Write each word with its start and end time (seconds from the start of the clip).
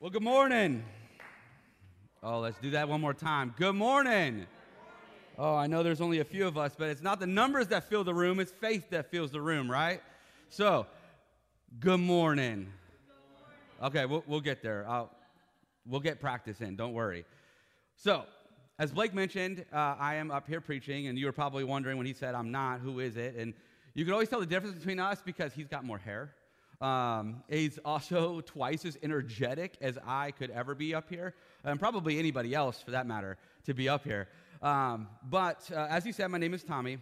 Well, 0.00 0.08
good 0.08 0.22
morning. 0.22 0.82
Oh, 2.22 2.40
let's 2.40 2.56
do 2.56 2.70
that 2.70 2.88
one 2.88 3.02
more 3.02 3.12
time. 3.12 3.54
Good 3.58 3.74
morning. 3.74 4.46
Oh, 5.36 5.54
I 5.54 5.66
know 5.66 5.82
there's 5.82 6.00
only 6.00 6.20
a 6.20 6.24
few 6.24 6.46
of 6.46 6.56
us, 6.56 6.72
but 6.74 6.88
it's 6.88 7.02
not 7.02 7.20
the 7.20 7.26
numbers 7.26 7.68
that 7.68 7.86
fill 7.86 8.02
the 8.02 8.14
room, 8.14 8.40
it's 8.40 8.50
faith 8.50 8.88
that 8.92 9.10
fills 9.10 9.30
the 9.30 9.42
room, 9.42 9.70
right? 9.70 10.00
So, 10.48 10.86
good 11.80 12.00
morning. 12.00 12.72
Okay, 13.82 14.06
we'll, 14.06 14.24
we'll 14.26 14.40
get 14.40 14.62
there. 14.62 14.86
I'll, 14.88 15.10
we'll 15.84 16.00
get 16.00 16.18
practice 16.18 16.62
in, 16.62 16.76
don't 16.76 16.94
worry. 16.94 17.26
So, 17.94 18.24
as 18.78 18.92
Blake 18.92 19.12
mentioned, 19.12 19.66
uh, 19.70 19.96
I 19.98 20.14
am 20.14 20.30
up 20.30 20.48
here 20.48 20.62
preaching, 20.62 21.08
and 21.08 21.18
you 21.18 21.26
were 21.26 21.32
probably 21.32 21.64
wondering 21.64 21.98
when 21.98 22.06
he 22.06 22.14
said, 22.14 22.34
I'm 22.34 22.50
not, 22.50 22.80
who 22.80 23.00
is 23.00 23.18
it? 23.18 23.34
And 23.36 23.52
you 23.92 24.06
can 24.06 24.14
always 24.14 24.30
tell 24.30 24.40
the 24.40 24.46
difference 24.46 24.76
between 24.76 24.98
us 24.98 25.20
because 25.22 25.52
he's 25.52 25.68
got 25.68 25.84
more 25.84 25.98
hair. 25.98 26.32
Um, 26.80 27.42
he's 27.48 27.78
also 27.84 28.40
twice 28.46 28.84
as 28.84 28.96
energetic 29.02 29.76
as 29.80 29.98
I 30.06 30.30
could 30.32 30.50
ever 30.50 30.74
be 30.74 30.94
up 30.94 31.08
here, 31.08 31.34
and 31.64 31.78
probably 31.78 32.18
anybody 32.18 32.54
else 32.54 32.80
for 32.80 32.92
that 32.92 33.06
matter 33.06 33.36
to 33.66 33.74
be 33.74 33.88
up 33.88 34.04
here. 34.04 34.28
Um, 34.62 35.08
but 35.28 35.70
uh, 35.74 35.86
as 35.90 36.04
he 36.04 36.12
said, 36.12 36.28
my 36.28 36.38
name 36.38 36.54
is 36.54 36.62
Tommy, 36.62 36.98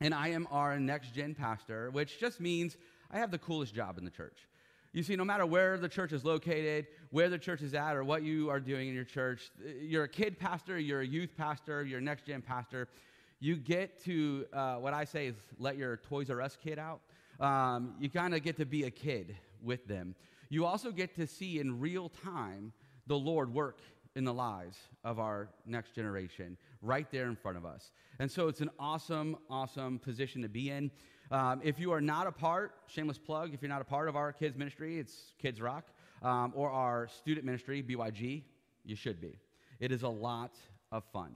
and 0.00 0.14
I 0.14 0.28
am 0.28 0.46
our 0.50 0.78
next 0.78 1.14
gen 1.14 1.34
pastor, 1.34 1.90
which 1.90 2.20
just 2.20 2.40
means 2.40 2.76
I 3.10 3.18
have 3.18 3.30
the 3.30 3.38
coolest 3.38 3.74
job 3.74 3.98
in 3.98 4.04
the 4.04 4.10
church. 4.10 4.48
You 4.92 5.02
see, 5.02 5.16
no 5.16 5.24
matter 5.24 5.46
where 5.46 5.78
the 5.78 5.88
church 5.88 6.12
is 6.12 6.22
located, 6.22 6.86
where 7.10 7.30
the 7.30 7.38
church 7.38 7.62
is 7.62 7.72
at, 7.72 7.96
or 7.96 8.04
what 8.04 8.22
you 8.22 8.50
are 8.50 8.60
doing 8.60 8.88
in 8.88 8.94
your 8.94 9.04
church, 9.04 9.50
you're 9.80 10.04
a 10.04 10.08
kid 10.08 10.38
pastor, 10.38 10.78
you're 10.78 11.00
a 11.00 11.06
youth 11.06 11.34
pastor, 11.36 11.82
you're 11.82 11.98
a 11.98 12.02
next 12.02 12.26
gen 12.26 12.42
pastor. 12.42 12.88
You 13.40 13.56
get 13.56 14.04
to, 14.04 14.46
uh, 14.52 14.76
what 14.76 14.92
I 14.92 15.04
say 15.04 15.28
is, 15.28 15.34
let 15.58 15.76
your 15.76 15.96
Toys 15.96 16.30
R 16.30 16.42
Us 16.42 16.56
kid 16.62 16.78
out 16.78 17.00
um, 17.42 17.94
you 17.98 18.08
kind 18.08 18.34
of 18.34 18.42
get 18.42 18.56
to 18.56 18.64
be 18.64 18.84
a 18.84 18.90
kid 18.90 19.36
with 19.62 19.86
them. 19.86 20.14
You 20.48 20.64
also 20.64 20.90
get 20.90 21.14
to 21.16 21.26
see 21.26 21.58
in 21.58 21.80
real 21.80 22.08
time 22.08 22.72
the 23.06 23.16
Lord 23.16 23.52
work 23.52 23.80
in 24.14 24.24
the 24.24 24.32
lives 24.32 24.78
of 25.04 25.18
our 25.18 25.48
next 25.66 25.94
generation 25.94 26.56
right 26.82 27.10
there 27.10 27.26
in 27.26 27.36
front 27.36 27.56
of 27.56 27.64
us. 27.64 27.90
And 28.18 28.30
so 28.30 28.48
it's 28.48 28.60
an 28.60 28.70
awesome, 28.78 29.36
awesome 29.50 29.98
position 29.98 30.42
to 30.42 30.48
be 30.48 30.70
in. 30.70 30.90
Um, 31.30 31.60
if 31.64 31.80
you 31.80 31.92
are 31.92 32.00
not 32.00 32.26
a 32.26 32.32
part, 32.32 32.74
shameless 32.86 33.18
plug, 33.18 33.54
if 33.54 33.62
you're 33.62 33.70
not 33.70 33.80
a 33.80 33.86
part 33.86 34.08
of 34.08 34.16
our 34.16 34.32
kids' 34.32 34.56
ministry, 34.56 34.98
it's 34.98 35.32
Kids 35.38 35.60
Rock, 35.60 35.86
um, 36.22 36.52
or 36.54 36.70
our 36.70 37.08
student 37.08 37.46
ministry, 37.46 37.82
BYG, 37.82 38.42
you 38.84 38.94
should 38.94 39.20
be. 39.20 39.38
It 39.80 39.90
is 39.90 40.02
a 40.02 40.08
lot 40.08 40.54
of 40.92 41.02
fun. 41.12 41.32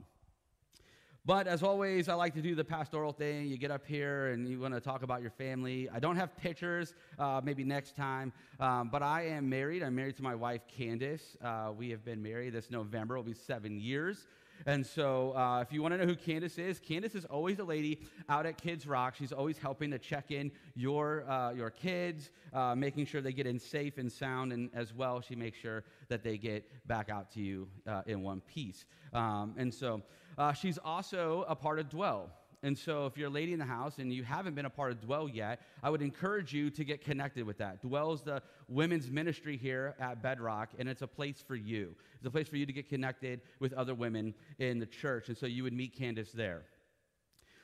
But 1.27 1.45
as 1.45 1.61
always, 1.61 2.07
I 2.07 2.13
like 2.13 2.33
to 2.35 2.41
do 2.41 2.55
the 2.55 2.63
pastoral 2.63 3.11
thing. 3.11 3.47
You 3.47 3.57
get 3.57 3.69
up 3.69 3.85
here 3.85 4.27
and 4.27 4.47
you 4.47 4.61
want 4.61 4.73
to 4.73 4.79
talk 4.79 5.03
about 5.03 5.21
your 5.21 5.31
family. 5.31 5.89
I 5.93 5.99
don't 5.99 6.15
have 6.15 6.37
pictures, 6.37 6.93
uh, 7.19 7.41
maybe 7.43 7.65
next 7.65 7.97
time. 7.97 8.31
Um, 8.61 8.87
but 8.89 9.03
I 9.03 9.23
am 9.23 9.49
married. 9.49 9.83
I'm 9.83 9.93
married 9.93 10.15
to 10.15 10.23
my 10.23 10.35
wife, 10.35 10.61
Candace. 10.69 11.35
Uh, 11.43 11.73
we 11.77 11.89
have 11.89 12.05
been 12.05 12.23
married 12.23 12.53
this 12.53 12.71
November, 12.71 13.15
it'll 13.15 13.25
be 13.25 13.33
seven 13.33 13.77
years. 13.77 14.25
And 14.65 14.85
so, 14.85 15.35
uh, 15.35 15.61
if 15.61 15.71
you 15.71 15.81
want 15.81 15.93
to 15.93 15.97
know 15.97 16.05
who 16.05 16.15
Candace 16.15 16.57
is, 16.57 16.79
Candace 16.79 17.13
is 17.13 17.25
always 17.25 17.59
a 17.59 17.63
lady 17.63 17.99
out 18.29 18.45
at 18.45 18.59
Kids 18.59 18.87
Rock. 18.87 19.15
She's 19.15 19.31
always 19.31 19.57
helping 19.57 19.91
to 19.91 19.99
check 19.99 20.31
in 20.31 20.51
your, 20.75 21.29
uh, 21.29 21.51
your 21.51 21.69
kids, 21.69 22.31
uh, 22.53 22.73
making 22.73 23.05
sure 23.05 23.21
they 23.21 23.33
get 23.33 23.45
in 23.45 23.59
safe 23.59 23.97
and 23.97 24.11
sound, 24.11 24.53
and 24.53 24.69
as 24.73 24.93
well, 24.93 25.21
she 25.21 25.35
makes 25.35 25.59
sure 25.59 25.83
that 26.07 26.23
they 26.23 26.37
get 26.37 26.65
back 26.87 27.09
out 27.09 27.31
to 27.33 27.41
you 27.41 27.67
uh, 27.85 28.01
in 28.07 28.23
one 28.23 28.41
piece. 28.41 28.85
Um, 29.13 29.53
and 29.57 29.73
so, 29.73 30.01
uh, 30.37 30.53
she's 30.53 30.77
also 30.77 31.45
a 31.47 31.55
part 31.55 31.79
of 31.79 31.89
Dwell. 31.89 32.29
And 32.63 32.75
so, 32.77 33.05
if 33.05 33.17
you're 33.17 33.27
a 33.27 33.31
lady 33.31 33.53
in 33.53 33.59
the 33.59 33.65
house 33.65 33.99
and 33.99 34.11
you 34.11 34.23
haven't 34.23 34.55
been 34.55 34.65
a 34.65 34.69
part 34.69 34.91
of 34.91 34.99
Dwell 34.99 35.29
yet, 35.29 35.61
I 35.83 35.91
would 35.91 36.01
encourage 36.01 36.53
you 36.53 36.71
to 36.71 36.83
get 36.83 37.03
connected 37.03 37.45
with 37.45 37.59
that. 37.59 37.81
Dwell 37.81 38.13
is 38.13 38.21
the 38.21 38.41
women's 38.67 39.11
ministry 39.11 39.57
here 39.57 39.95
at 39.99 40.23
Bedrock, 40.23 40.69
and 40.79 40.89
it's 40.89 41.03
a 41.03 41.07
place 41.07 41.43
for 41.47 41.55
you. 41.55 41.95
It's 42.15 42.25
a 42.25 42.31
place 42.31 42.47
for 42.47 42.57
you 42.57 42.65
to 42.65 42.73
get 42.73 42.89
connected 42.89 43.41
with 43.59 43.73
other 43.73 43.93
women 43.93 44.33
in 44.57 44.79
the 44.79 44.87
church. 44.87 45.27
And 45.27 45.37
so, 45.37 45.45
you 45.45 45.63
would 45.63 45.73
meet 45.73 45.95
Candace 45.95 46.31
there. 46.31 46.63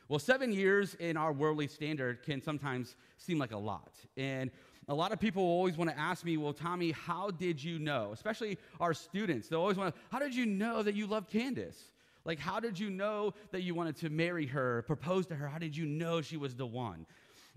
Well, 0.10 0.20
seven 0.20 0.52
years 0.52 0.94
in 0.96 1.18
our 1.18 1.34
worldly 1.34 1.68
standard 1.68 2.22
can 2.22 2.42
sometimes 2.42 2.96
seem 3.18 3.40
like 3.40 3.52
a 3.52 3.58
lot. 3.58 3.94
And 4.16 4.52
a 4.88 4.94
lot 4.94 5.12
of 5.12 5.20
people 5.20 5.42
always 5.42 5.76
want 5.76 5.90
to 5.90 5.98
ask 5.98 6.24
me, 6.24 6.38
well, 6.38 6.54
Tommy, 6.54 6.92
how 6.92 7.32
did 7.32 7.64
you 7.64 7.80
know? 7.80 8.12
Especially 8.14 8.60
our 8.80 8.94
students. 8.94 9.48
They'll 9.48 9.62
always 9.62 9.78
want 9.78 9.96
to, 9.96 10.02
how 10.12 10.20
did 10.20 10.36
you 10.36 10.46
know 10.46 10.84
that 10.84 10.94
you 10.94 11.08
loved 11.08 11.32
Candace? 11.32 11.92
Like, 12.26 12.40
how 12.40 12.60
did 12.60 12.80
you 12.80 12.90
know 12.90 13.34
that 13.52 13.62
you 13.64 13.76
wanted 13.76 13.98
to 13.98 14.10
marry 14.10 14.46
her, 14.48 14.84
propose 14.84 15.26
to 15.28 15.36
her? 15.36 15.48
How 15.48 15.58
did 15.58 15.76
you 15.76 15.86
know 15.86 16.22
she 16.22 16.38
was 16.38 16.56
the 16.56 16.66
one? 16.66 17.06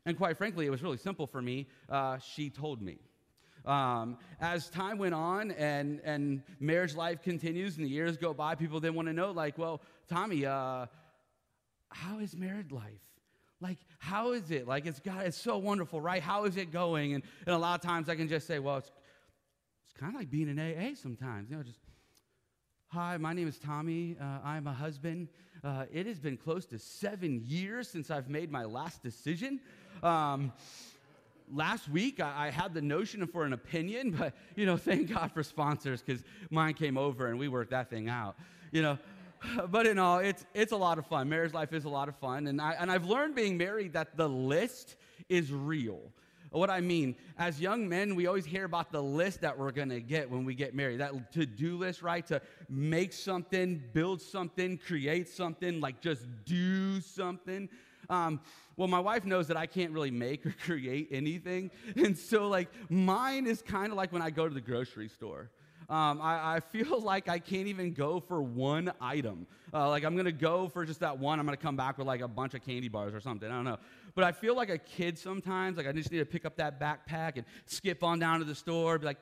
And 0.04 0.16
quite 0.16 0.36
frankly, 0.36 0.66
it 0.66 0.70
was 0.70 0.82
really 0.82 0.96
simple 0.96 1.26
for 1.26 1.40
me. 1.40 1.66
Uh, 1.88 2.18
she 2.18 2.50
told 2.50 2.82
me. 2.82 2.98
Um, 3.64 4.18
as 4.40 4.70
time 4.70 4.96
went 4.98 5.14
on 5.14 5.50
and, 5.50 6.00
and 6.04 6.42
marriage 6.60 6.94
life 6.94 7.22
continues 7.22 7.76
and 7.76 7.84
the 7.84 7.90
years 7.90 8.16
go 8.16 8.32
by, 8.32 8.54
people 8.54 8.78
then 8.78 8.94
want 8.94 9.08
to 9.08 9.12
know, 9.12 9.32
like, 9.32 9.58
well, 9.58 9.82
Tommy, 10.08 10.46
uh, 10.46 10.86
how 11.90 12.18
is 12.20 12.36
married 12.36 12.70
life? 12.70 13.00
Like, 13.60 13.78
how 13.98 14.32
is 14.32 14.50
it? 14.50 14.68
Like, 14.68 14.86
it's 14.86 15.00
got, 15.00 15.26
it's 15.26 15.36
so 15.36 15.58
wonderful, 15.58 16.00
right? 16.00 16.22
How 16.22 16.44
is 16.44 16.56
it 16.56 16.70
going? 16.70 17.14
And, 17.14 17.24
and 17.46 17.54
a 17.54 17.58
lot 17.58 17.74
of 17.74 17.80
times 17.80 18.08
I 18.08 18.14
can 18.14 18.28
just 18.28 18.46
say, 18.46 18.60
well, 18.60 18.76
it's, 18.76 18.92
it's 19.84 19.98
kind 19.98 20.14
of 20.14 20.20
like 20.20 20.30
being 20.30 20.48
in 20.48 20.58
AA 20.58 20.94
sometimes, 20.94 21.50
you 21.50 21.56
know, 21.56 21.62
just 21.62 21.80
Hi, 22.96 23.18
my 23.18 23.34
name 23.34 23.46
is 23.46 23.58
Tommy. 23.58 24.16
Uh, 24.18 24.24
I'm 24.42 24.66
a 24.66 24.72
husband. 24.72 25.28
Uh, 25.62 25.84
it 25.92 26.06
has 26.06 26.18
been 26.18 26.38
close 26.38 26.64
to 26.64 26.78
seven 26.78 27.42
years 27.44 27.90
since 27.90 28.10
I've 28.10 28.30
made 28.30 28.50
my 28.50 28.64
last 28.64 29.02
decision. 29.02 29.60
Um, 30.02 30.50
last 31.52 31.90
week, 31.90 32.20
I, 32.20 32.46
I, 32.46 32.50
had 32.50 32.72
the 32.72 32.80
notion 32.80 33.26
for 33.26 33.44
an 33.44 33.52
opinion, 33.52 34.12
but, 34.18 34.32
you 34.54 34.64
know, 34.64 34.78
thank 34.78 35.12
God 35.12 35.30
for 35.32 35.42
sponsors 35.42 36.00
because 36.00 36.24
mine 36.48 36.72
came 36.72 36.96
over 36.96 37.26
and 37.26 37.38
we 37.38 37.48
worked 37.48 37.72
that 37.72 37.90
thing 37.90 38.08
out, 38.08 38.34
you 38.72 38.80
know. 38.80 38.98
But 39.68 39.86
in 39.86 39.98
all, 39.98 40.20
it's, 40.20 40.46
it's 40.54 40.72
a 40.72 40.78
lot 40.78 40.96
of 40.96 41.04
fun. 41.06 41.28
Marriage 41.28 41.52
life 41.52 41.74
is 41.74 41.84
a 41.84 41.90
lot 41.90 42.08
of 42.08 42.16
fun. 42.16 42.46
And, 42.46 42.62
I, 42.62 42.76
and 42.80 42.90
I've 42.90 43.04
learned 43.04 43.34
being 43.34 43.58
married 43.58 43.92
that 43.92 44.16
the 44.16 44.26
list 44.26 44.96
is 45.28 45.52
real. 45.52 46.00
What 46.50 46.70
I 46.70 46.80
mean, 46.80 47.16
as 47.38 47.60
young 47.60 47.88
men, 47.88 48.14
we 48.14 48.26
always 48.26 48.44
hear 48.44 48.64
about 48.64 48.92
the 48.92 49.02
list 49.02 49.40
that 49.42 49.58
we're 49.58 49.72
to 49.72 50.00
get 50.00 50.30
when 50.30 50.44
we 50.44 50.54
get 50.54 50.74
married. 50.74 51.00
That 51.00 51.32
to 51.32 51.46
do 51.46 51.76
list, 51.76 52.02
right? 52.02 52.26
To 52.26 52.40
make 52.68 53.12
something, 53.12 53.82
build 53.92 54.22
something, 54.22 54.78
create 54.78 55.28
something, 55.28 55.80
like 55.80 56.00
just 56.00 56.26
do 56.44 57.00
something. 57.00 57.68
Um, 58.08 58.40
well, 58.76 58.88
my 58.88 59.00
wife 59.00 59.24
knows 59.24 59.48
that 59.48 59.56
I 59.56 59.66
can't 59.66 59.92
really 59.92 60.10
make 60.10 60.46
or 60.46 60.54
create 60.64 61.08
anything. 61.10 61.70
And 61.96 62.16
so, 62.16 62.48
like, 62.48 62.68
mine 62.88 63.46
is 63.46 63.62
kind 63.62 63.90
of 63.90 63.96
like 63.96 64.12
when 64.12 64.22
I 64.22 64.30
go 64.30 64.48
to 64.48 64.54
the 64.54 64.60
grocery 64.60 65.08
store. 65.08 65.50
Um, 65.88 66.20
I, 66.20 66.56
I, 66.56 66.60
feel 66.60 67.00
like 67.12 67.28
I 67.28 67.38
can't 67.38 67.68
even 67.68 67.92
go 67.92 68.18
for 68.18 68.42
one 68.42 68.92
item. 69.00 69.46
Uh, 69.72 69.88
like 69.88 70.04
I'm 70.04 70.16
gonna 70.16 70.32
go 70.32 70.68
for 70.68 70.84
just 70.84 71.00
that 71.00 71.18
one. 71.18 71.38
I'm 71.38 71.46
gonna 71.46 71.56
come 71.56 71.76
back 71.76 71.98
with 71.98 72.08
like 72.08 72.22
a 72.22 72.28
bunch 72.28 72.54
of 72.54 72.64
candy 72.64 72.88
bars 72.88 73.14
or 73.14 73.20
something. 73.20 73.48
I 73.48 73.54
don't 73.54 73.64
know. 73.64 73.78
But 74.16 74.24
I 74.24 74.32
feel 74.32 74.56
like 74.56 74.70
a 74.70 74.78
kid 74.78 75.18
sometimes. 75.18 75.76
Like 75.76 75.86
I 75.86 75.92
just 75.92 76.10
need 76.10 76.18
to 76.18 76.24
pick 76.24 76.46
up 76.46 76.56
that 76.56 76.80
backpack 76.80 77.36
and 77.36 77.44
skip 77.66 78.02
on 78.02 78.18
down 78.18 78.40
to 78.40 78.46
the 78.46 78.54
store. 78.54 78.98
Be 78.98 79.06
like, 79.06 79.18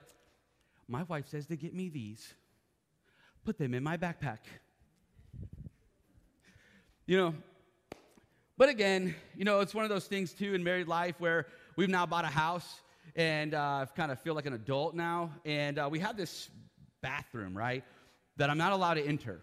my 0.88 1.02
wife 1.02 1.28
says 1.28 1.46
to 1.48 1.56
get 1.56 1.74
me 1.74 1.88
these. 1.88 2.32
Put 3.44 3.58
them 3.58 3.74
in 3.74 3.82
my 3.82 3.96
backpack. 3.96 4.38
You 7.06 7.16
know. 7.18 7.34
But 8.56 8.68
again, 8.68 9.16
you 9.36 9.44
know, 9.44 9.58
it's 9.60 9.74
one 9.74 9.84
of 9.84 9.90
those 9.90 10.06
things 10.06 10.32
too 10.32 10.54
in 10.54 10.62
married 10.62 10.86
life 10.86 11.16
where 11.18 11.48
we've 11.74 11.90
now 11.90 12.06
bought 12.06 12.24
a 12.24 12.28
house 12.28 12.80
and 13.16 13.52
uh, 13.52 13.58
I 13.82 13.86
kind 13.96 14.12
of 14.12 14.20
feel 14.20 14.34
like 14.34 14.46
an 14.46 14.52
adult 14.52 14.94
now. 14.94 15.32
And 15.44 15.76
uh, 15.76 15.88
we 15.90 15.98
have 15.98 16.16
this 16.16 16.50
bathroom, 17.02 17.56
right, 17.56 17.82
that 18.36 18.48
I'm 18.48 18.58
not 18.58 18.72
allowed 18.72 18.94
to 18.94 19.04
enter. 19.04 19.40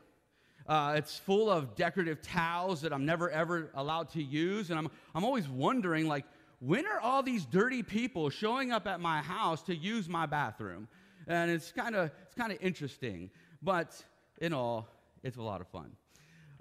Uh, 0.68 0.94
it's 0.96 1.18
full 1.18 1.50
of 1.50 1.76
decorative 1.76 2.22
towels 2.22 2.82
that 2.82 2.94
I'm 2.94 3.06
never 3.06 3.30
ever 3.30 3.70
allowed 3.76 4.10
to 4.12 4.24
use, 4.24 4.70
and 4.70 4.80
I'm 4.80 4.90
I'm 5.16 5.24
always 5.24 5.48
wondering 5.48 6.08
like 6.08 6.26
when 6.60 6.86
are 6.86 7.00
all 7.00 7.24
these 7.24 7.46
dirty 7.46 7.82
people 7.82 8.30
showing 8.30 8.72
up 8.72 8.86
at 8.86 9.00
my 9.00 9.22
house 9.22 9.64
to 9.64 9.76
use 9.76 10.08
my 10.08 10.28
bathroom? 10.28 10.88
And 11.28 11.50
it's 11.50 11.72
kind 11.72 11.96
of 11.96 12.12
it's 12.24 12.36
kind 12.36 12.52
of 12.52 12.60
interesting, 12.62 13.30
but 13.62 14.04
in 14.40 14.54
all, 14.54 14.88
it's 15.24 15.38
a 15.38 15.42
lot 15.42 15.62
of 15.62 15.68
fun. 15.68 15.92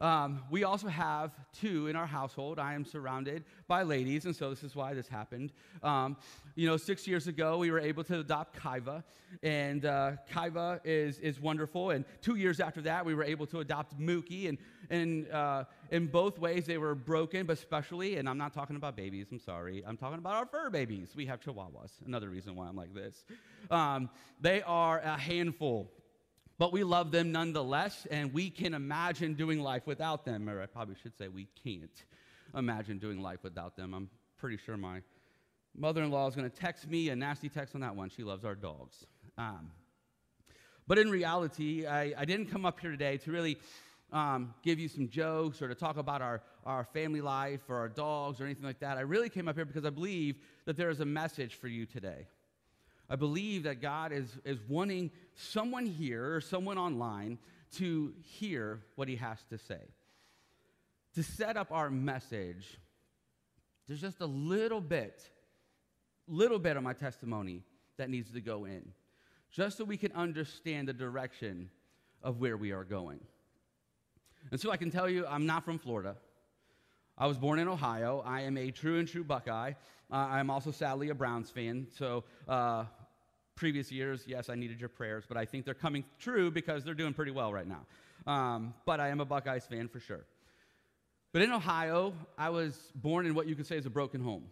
Um, 0.00 0.43
we 0.50 0.64
also 0.64 0.88
have 0.88 1.32
two 1.52 1.88
in 1.88 1.97
our 1.97 2.06
household. 2.06 2.58
I 2.58 2.75
am 2.75 2.85
surrounded 2.85 3.44
by 3.69 3.82
ladies, 3.82 4.25
and 4.25 4.35
so 4.35 4.49
this 4.49 4.62
is 4.62 4.75
why 4.75 4.94
this 4.94 5.08
happened. 5.08 5.52
Um, 5.82 6.17
you 6.55 6.67
know, 6.67 6.79
six 6.79 7.06
years 7.06 7.26
ago, 7.26 7.58
we 7.58 7.70
were 7.70 7.81
able 7.81 8.02
to 8.05 8.20
adopt 8.20 8.58
Kaiva, 8.58 9.05
and 9.43 9.85
uh, 9.85 10.12
Kaiva 10.32 10.81
is, 10.85 11.19
is 11.19 11.38
wonderful. 11.38 11.91
And 11.91 12.06
two 12.23 12.37
years 12.37 12.61
after 12.61 12.81
that, 12.82 13.05
we 13.05 13.14
were 13.14 13.25
able 13.25 13.47
to 13.49 13.61
adopt 13.61 13.99
Mookie, 14.00 14.49
and, 14.49 14.56
and 14.88 15.31
uh, 15.31 15.64
in 15.91 16.06
both 16.06 16.38
ways, 16.38 16.64
they 16.64 16.79
were 16.79 16.94
broken, 16.94 17.44
but 17.44 17.58
especially, 17.58 18.17
and 18.17 18.26
I'm 18.26 18.38
not 18.38 18.55
talking 18.55 18.76
about 18.76 18.97
babies, 18.97 19.26
I'm 19.31 19.38
sorry, 19.38 19.85
I'm 19.87 19.99
talking 19.99 20.19
about 20.19 20.35
our 20.35 20.47
fur 20.47 20.70
babies. 20.70 21.11
We 21.14 21.26
have 21.26 21.41
chihuahuas, 21.41 21.91
another 22.06 22.31
reason 22.31 22.56
why 22.56 22.69
I'm 22.69 22.76
like 22.76 22.94
this. 22.94 23.25
Um, 23.70 24.08
they 24.41 24.62
are 24.62 25.00
a 25.00 25.19
handful 25.19 25.91
but 26.60 26.74
we 26.74 26.84
love 26.84 27.10
them 27.10 27.32
nonetheless, 27.32 28.06
and 28.10 28.34
we 28.34 28.50
can 28.50 28.74
imagine 28.74 29.32
doing 29.32 29.60
life 29.60 29.86
without 29.86 30.26
them. 30.26 30.46
Or 30.46 30.60
I 30.62 30.66
probably 30.66 30.94
should 31.02 31.16
say 31.16 31.28
we 31.28 31.48
can't 31.64 32.04
imagine 32.54 32.98
doing 32.98 33.22
life 33.22 33.42
without 33.42 33.76
them. 33.76 33.94
I'm 33.94 34.10
pretty 34.36 34.58
sure 34.58 34.76
my 34.76 35.00
mother 35.74 36.02
in 36.02 36.10
law 36.10 36.28
is 36.28 36.34
going 36.36 36.50
to 36.50 36.54
text 36.54 36.86
me 36.86 37.08
a 37.08 37.16
nasty 37.16 37.48
text 37.48 37.74
on 37.74 37.80
that 37.80 37.96
one. 37.96 38.10
She 38.10 38.24
loves 38.24 38.44
our 38.44 38.54
dogs. 38.54 39.06
Um, 39.38 39.70
But 40.86 40.98
in 40.98 41.08
reality, 41.08 41.86
I, 41.86 42.12
I 42.18 42.24
didn't 42.26 42.46
come 42.46 42.66
up 42.66 42.78
here 42.80 42.90
today 42.90 43.16
to 43.18 43.32
really 43.32 43.56
um, 44.12 44.52
give 44.62 44.78
you 44.78 44.88
some 44.88 45.08
jokes 45.08 45.62
or 45.62 45.68
to 45.68 45.74
talk 45.74 45.96
about 45.96 46.20
our, 46.20 46.42
our 46.66 46.84
family 46.84 47.22
life 47.22 47.60
or 47.68 47.76
our 47.76 47.88
dogs 47.88 48.38
or 48.38 48.44
anything 48.44 48.64
like 48.64 48.80
that. 48.80 48.98
I 48.98 49.02
really 49.02 49.30
came 49.30 49.48
up 49.48 49.56
here 49.56 49.64
because 49.64 49.86
I 49.86 49.90
believe 49.90 50.36
that 50.66 50.76
there 50.76 50.90
is 50.90 51.00
a 51.00 51.06
message 51.06 51.54
for 51.54 51.68
you 51.68 51.86
today. 51.86 52.26
I 53.10 53.16
believe 53.16 53.64
that 53.64 53.82
God 53.82 54.12
is, 54.12 54.38
is 54.44 54.58
wanting 54.68 55.10
someone 55.34 55.84
here 55.84 56.36
or 56.36 56.40
someone 56.40 56.78
online 56.78 57.38
to 57.72 58.12
hear 58.22 58.80
what 58.94 59.08
he 59.08 59.16
has 59.16 59.38
to 59.50 59.58
say. 59.58 59.80
To 61.16 61.24
set 61.24 61.56
up 61.56 61.72
our 61.72 61.90
message, 61.90 62.78
there's 63.88 64.00
just 64.00 64.20
a 64.20 64.26
little 64.26 64.80
bit, 64.80 65.28
little 66.28 66.60
bit 66.60 66.76
of 66.76 66.84
my 66.84 66.92
testimony 66.92 67.64
that 67.96 68.08
needs 68.08 68.30
to 68.30 68.40
go 68.40 68.64
in, 68.64 68.92
just 69.50 69.76
so 69.76 69.84
we 69.84 69.96
can 69.96 70.12
understand 70.12 70.86
the 70.86 70.92
direction 70.92 71.68
of 72.22 72.38
where 72.38 72.56
we 72.56 72.70
are 72.70 72.84
going. 72.84 73.18
And 74.52 74.60
so 74.60 74.70
I 74.70 74.76
can 74.76 74.92
tell 74.92 75.08
you, 75.08 75.26
I'm 75.26 75.46
not 75.46 75.64
from 75.64 75.80
Florida. 75.80 76.14
I 77.18 77.26
was 77.26 77.38
born 77.38 77.58
in 77.58 77.66
Ohio. 77.66 78.22
I 78.24 78.42
am 78.42 78.56
a 78.56 78.70
true 78.70 79.00
and 79.00 79.08
true 79.08 79.24
Buckeye. 79.24 79.72
Uh, 80.10 80.14
I'm 80.14 80.48
also 80.48 80.70
sadly 80.70 81.10
a 81.10 81.14
Browns 81.14 81.50
fan. 81.50 81.88
So, 81.98 82.24
uh, 82.48 82.84
previous 83.60 83.92
years, 83.92 84.24
yes, 84.26 84.48
I 84.48 84.54
needed 84.54 84.80
your 84.80 84.88
prayers, 84.88 85.24
but 85.28 85.36
I 85.36 85.44
think 85.44 85.66
they're 85.66 85.74
coming 85.74 86.02
true 86.18 86.50
because 86.50 86.82
they're 86.82 86.94
doing 86.94 87.12
pretty 87.12 87.30
well 87.30 87.52
right 87.52 87.66
now. 87.68 87.84
Um, 88.26 88.72
but 88.86 89.00
I 89.00 89.08
am 89.08 89.20
a 89.20 89.26
Buckeyes 89.26 89.66
fan 89.66 89.86
for 89.86 90.00
sure. 90.00 90.24
But 91.34 91.42
in 91.42 91.52
Ohio, 91.52 92.14
I 92.38 92.48
was 92.48 92.90
born 92.94 93.26
in 93.26 93.34
what 93.34 93.46
you 93.46 93.54
could 93.54 93.66
say 93.66 93.76
is 93.76 93.84
a 93.84 93.90
broken 93.90 94.22
home. 94.22 94.44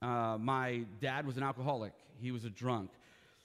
Uh, 0.00 0.38
my 0.38 0.82
dad 1.00 1.26
was 1.26 1.36
an 1.38 1.42
alcoholic, 1.42 1.92
he 2.20 2.30
was 2.30 2.44
a 2.44 2.50
drunk, 2.50 2.90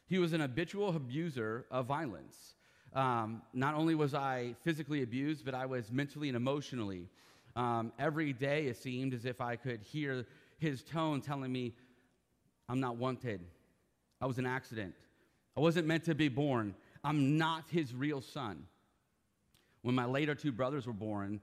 he 0.07 0.19
was 0.19 0.33
an 0.33 0.41
habitual 0.41 0.95
abuser 0.95 1.65
of 1.71 1.87
violence. 1.87 2.53
Um, 2.93 3.41
not 3.53 3.73
only 3.73 3.95
was 3.95 4.13
I 4.13 4.53
physically 4.63 5.01
abused, 5.01 5.45
but 5.45 5.55
I 5.55 5.65
was 5.65 5.91
mentally 5.91 6.29
and 6.29 6.37
emotionally. 6.37 7.09
Um, 7.55 7.91
every 7.97 8.33
day 8.33 8.67
it 8.67 8.77
seemed 8.77 9.15
as 9.15 9.25
if 9.25 9.41
I 9.41 9.55
could 9.55 9.81
hear 9.81 10.27
his 10.59 10.83
tone 10.83 11.21
telling 11.21 11.51
me, 11.51 11.73
I'm 12.69 12.79
not 12.79 12.97
wanted. 12.97 13.41
I 14.21 14.25
was 14.25 14.37
an 14.37 14.45
accident. 14.45 14.95
I 15.55 15.59
wasn't 15.59 15.87
meant 15.87 16.05
to 16.05 16.15
be 16.15 16.27
born. 16.27 16.75
I'm 17.03 17.37
not 17.37 17.65
his 17.69 17.93
real 17.93 18.21
son. 18.21 18.65
When 19.81 19.95
my 19.95 20.05
later 20.05 20.35
two 20.35 20.51
brothers 20.51 20.87
were 20.87 20.93
born, 20.93 21.41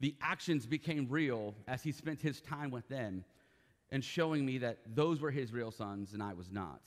the 0.00 0.14
actions 0.20 0.66
became 0.66 1.06
real 1.08 1.54
as 1.66 1.82
he 1.82 1.92
spent 1.92 2.20
his 2.20 2.40
time 2.40 2.70
with 2.70 2.88
them 2.88 3.24
and 3.90 4.02
showing 4.02 4.46
me 4.46 4.58
that 4.58 4.78
those 4.94 5.20
were 5.20 5.30
his 5.30 5.52
real 5.52 5.70
sons 5.70 6.12
and 6.12 6.22
I 6.22 6.32
was 6.32 6.50
not. 6.50 6.82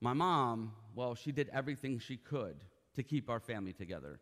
My 0.00 0.12
mom, 0.12 0.72
well, 0.94 1.14
she 1.14 1.32
did 1.32 1.48
everything 1.52 1.98
she 1.98 2.16
could 2.16 2.56
to 2.94 3.02
keep 3.02 3.30
our 3.30 3.40
family 3.40 3.72
together. 3.72 4.20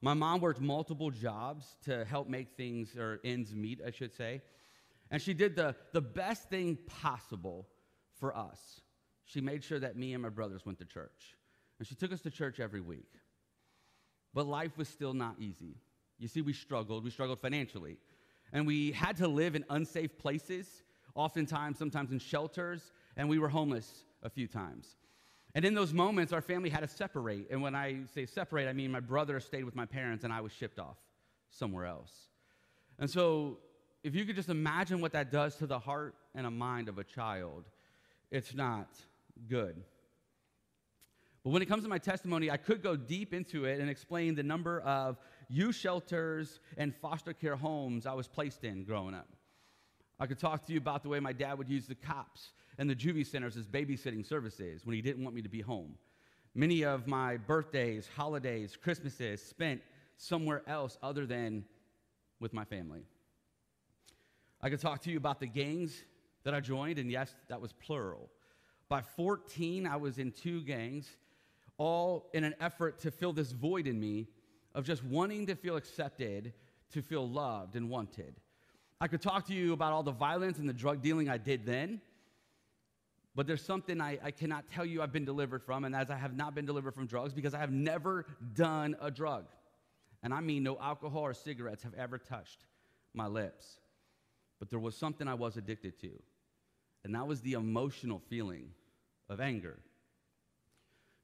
My 0.00 0.14
mom 0.14 0.40
worked 0.40 0.60
multiple 0.60 1.10
jobs 1.10 1.76
to 1.84 2.04
help 2.04 2.28
make 2.28 2.56
things, 2.56 2.96
or 2.96 3.20
ends 3.24 3.52
meet, 3.52 3.80
I 3.84 3.90
should 3.90 4.14
say. 4.14 4.42
And 5.10 5.20
she 5.20 5.34
did 5.34 5.56
the, 5.56 5.74
the 5.92 6.00
best 6.00 6.48
thing 6.48 6.78
possible 6.86 7.66
for 8.20 8.36
us. 8.36 8.80
She 9.28 9.42
made 9.42 9.62
sure 9.62 9.78
that 9.78 9.94
me 9.94 10.14
and 10.14 10.22
my 10.22 10.30
brothers 10.30 10.64
went 10.64 10.78
to 10.78 10.86
church. 10.86 11.36
And 11.78 11.86
she 11.86 11.94
took 11.94 12.12
us 12.12 12.22
to 12.22 12.30
church 12.30 12.60
every 12.60 12.80
week. 12.80 13.12
But 14.32 14.46
life 14.46 14.78
was 14.78 14.88
still 14.88 15.12
not 15.12 15.36
easy. 15.38 15.76
You 16.18 16.28
see, 16.28 16.40
we 16.40 16.54
struggled. 16.54 17.04
We 17.04 17.10
struggled 17.10 17.38
financially. 17.38 17.98
And 18.54 18.66
we 18.66 18.90
had 18.92 19.18
to 19.18 19.28
live 19.28 19.54
in 19.54 19.66
unsafe 19.68 20.16
places, 20.18 20.82
oftentimes, 21.14 21.78
sometimes 21.78 22.10
in 22.10 22.18
shelters, 22.18 22.90
and 23.18 23.28
we 23.28 23.38
were 23.38 23.50
homeless 23.50 24.04
a 24.22 24.30
few 24.30 24.46
times. 24.46 24.96
And 25.54 25.62
in 25.62 25.74
those 25.74 25.92
moments, 25.92 26.32
our 26.32 26.40
family 26.40 26.70
had 26.70 26.80
to 26.80 26.88
separate. 26.88 27.50
And 27.50 27.60
when 27.60 27.74
I 27.74 28.04
say 28.14 28.24
separate, 28.24 28.66
I 28.66 28.72
mean 28.72 28.90
my 28.90 29.00
brother 29.00 29.40
stayed 29.40 29.64
with 29.64 29.76
my 29.76 29.86
parents 29.86 30.24
and 30.24 30.32
I 30.32 30.40
was 30.40 30.52
shipped 30.52 30.78
off 30.78 30.96
somewhere 31.50 31.84
else. 31.84 32.12
And 32.98 33.10
so, 33.10 33.58
if 34.02 34.14
you 34.14 34.24
could 34.24 34.36
just 34.36 34.48
imagine 34.48 35.00
what 35.00 35.12
that 35.12 35.30
does 35.30 35.56
to 35.56 35.66
the 35.66 35.78
heart 35.78 36.14
and 36.34 36.46
a 36.46 36.50
mind 36.50 36.88
of 36.88 36.98
a 36.98 37.04
child, 37.04 37.64
it's 38.30 38.54
not 38.54 38.88
good. 39.48 39.82
But 41.44 41.50
when 41.50 41.62
it 41.62 41.66
comes 41.66 41.84
to 41.84 41.88
my 41.88 41.98
testimony, 41.98 42.50
I 42.50 42.56
could 42.56 42.82
go 42.82 42.96
deep 42.96 43.32
into 43.32 43.64
it 43.64 43.80
and 43.80 43.88
explain 43.88 44.34
the 44.34 44.42
number 44.42 44.80
of 44.80 45.18
youth 45.48 45.76
shelters 45.76 46.60
and 46.76 46.94
foster 46.94 47.32
care 47.32 47.56
homes 47.56 48.06
I 48.06 48.12
was 48.12 48.28
placed 48.28 48.64
in 48.64 48.84
growing 48.84 49.14
up. 49.14 49.28
I 50.20 50.26
could 50.26 50.38
talk 50.38 50.66
to 50.66 50.72
you 50.72 50.78
about 50.78 51.02
the 51.02 51.08
way 51.08 51.20
my 51.20 51.32
dad 51.32 51.56
would 51.58 51.68
use 51.68 51.86
the 51.86 51.94
cops 51.94 52.52
and 52.76 52.90
the 52.90 52.94
juvie 52.94 53.26
centers 53.26 53.56
as 53.56 53.66
babysitting 53.66 54.26
services 54.26 54.84
when 54.84 54.94
he 54.96 55.02
didn't 55.02 55.22
want 55.22 55.34
me 55.34 55.42
to 55.42 55.48
be 55.48 55.60
home. 55.60 55.94
Many 56.54 56.84
of 56.84 57.06
my 57.06 57.36
birthdays, 57.36 58.08
holidays, 58.16 58.76
Christmases 58.76 59.40
spent 59.42 59.80
somewhere 60.16 60.62
else 60.66 60.98
other 61.02 61.24
than 61.24 61.64
with 62.40 62.52
my 62.52 62.64
family. 62.64 63.02
I 64.60 64.70
could 64.70 64.80
talk 64.80 65.02
to 65.02 65.10
you 65.10 65.16
about 65.16 65.38
the 65.38 65.46
gangs 65.46 66.02
that 66.42 66.52
I 66.52 66.60
joined, 66.60 66.98
and 66.98 67.10
yes, 67.10 67.34
that 67.48 67.60
was 67.60 67.72
plural. 67.72 68.28
By 68.88 69.02
14, 69.02 69.86
I 69.86 69.96
was 69.96 70.18
in 70.18 70.32
two 70.32 70.62
gangs, 70.62 71.08
all 71.76 72.30
in 72.32 72.44
an 72.44 72.54
effort 72.60 72.98
to 73.00 73.10
fill 73.10 73.32
this 73.32 73.52
void 73.52 73.86
in 73.86 74.00
me 74.00 74.28
of 74.74 74.84
just 74.84 75.04
wanting 75.04 75.46
to 75.46 75.54
feel 75.54 75.76
accepted, 75.76 76.52
to 76.92 77.02
feel 77.02 77.28
loved 77.28 77.76
and 77.76 77.90
wanted. 77.90 78.34
I 79.00 79.08
could 79.08 79.20
talk 79.20 79.46
to 79.48 79.54
you 79.54 79.72
about 79.72 79.92
all 79.92 80.02
the 80.02 80.10
violence 80.10 80.58
and 80.58 80.68
the 80.68 80.72
drug 80.72 81.02
dealing 81.02 81.28
I 81.28 81.36
did 81.36 81.66
then, 81.66 82.00
but 83.34 83.46
there's 83.46 83.64
something 83.64 84.00
I, 84.00 84.18
I 84.22 84.30
cannot 84.32 84.64
tell 84.68 84.84
you 84.84 85.00
I've 85.00 85.12
been 85.12 85.24
delivered 85.24 85.62
from, 85.62 85.84
and 85.84 85.94
as 85.94 86.10
I 86.10 86.16
have 86.16 86.34
not 86.34 86.54
been 86.54 86.66
delivered 86.66 86.94
from 86.94 87.06
drugs 87.06 87.32
because 87.32 87.54
I 87.54 87.58
have 87.58 87.70
never 87.70 88.26
done 88.54 88.96
a 89.00 89.10
drug. 89.10 89.44
And 90.22 90.34
I 90.34 90.40
mean, 90.40 90.64
no 90.64 90.76
alcohol 90.80 91.22
or 91.22 91.34
cigarettes 91.34 91.84
have 91.84 91.94
ever 91.94 92.18
touched 92.18 92.64
my 93.14 93.26
lips. 93.26 93.78
But 94.58 94.70
there 94.70 94.80
was 94.80 94.96
something 94.96 95.28
I 95.28 95.34
was 95.34 95.56
addicted 95.56 96.00
to, 96.00 96.10
and 97.04 97.14
that 97.14 97.26
was 97.26 97.40
the 97.40 97.52
emotional 97.54 98.20
feeling 98.28 98.70
of 99.28 99.40
anger. 99.40 99.78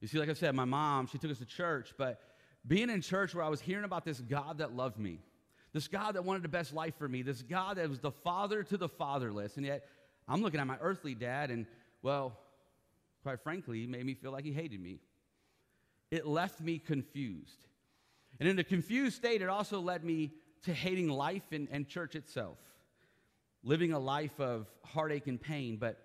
You 0.01 0.09
see, 0.09 0.19
like 0.19 0.29
I 0.29 0.35
said, 0.35 0.55
my 0.55 0.65
mom, 0.65 1.07
she 1.07 1.19
took 1.19 1.31
us 1.31 1.39
to 1.39 1.47
church, 1.47 1.95
but 1.97 2.21
being 2.67 2.91
in 2.91 3.01
church 3.01 3.35
where 3.35 3.45
I 3.45 3.49
was 3.49 3.61
hearing 3.61 3.85
about 3.85 4.05
this 4.05 4.21
God 4.21 4.59
that 4.59 4.75
loved 4.75 4.99
me, 4.99 5.21
this 5.73 5.89
God 5.89 6.15
that 6.15 6.25
wanted 6.25 6.43
the 6.43 6.49
best 6.49 6.73
life 6.73 6.95
for 6.99 7.09
me, 7.09 7.23
this 7.23 7.43
God 7.43 7.77
that 7.77 7.89
was 7.89 8.01
the 8.01 8.11
father 8.11 8.63
to 8.65 8.77
the 8.77 8.89
fatherless, 8.89 9.57
and 9.57 9.67
yet 9.67 9.87
I'm 10.29 10.43
looking 10.43 10.61
at 10.61 10.67
my 10.67 10.77
earthly 10.81 11.15
dad, 11.15 11.51
and 11.51 11.67
well, 12.03 12.39
quite 13.23 13.41
frankly, 13.41 13.81
he 13.81 13.87
made 13.87 14.05
me 14.05 14.15
feel 14.15 14.31
like 14.31 14.45
he 14.45 14.53
hated 14.53 14.81
me. 14.81 15.01
It 16.11 16.27
left 16.27 16.61
me 16.61 16.79
confused. 16.79 17.67
And 18.39 18.49
in 18.49 18.59
a 18.59 18.65
confused 18.65 19.17
state, 19.17 19.43
it 19.43 19.49
also 19.49 19.81
led 19.81 20.05
me 20.05 20.33
to 20.63 20.73
hating 20.73 21.09
life 21.09 21.53
and, 21.53 21.69
and 21.71 21.89
church 21.89 22.15
itself, 22.15 22.59
living 23.65 23.93
a 23.93 23.99
life 23.99 24.39
of 24.39 24.69
heartache 24.85 25.27
and 25.27 25.41
pain, 25.41 25.77
but 25.77 25.99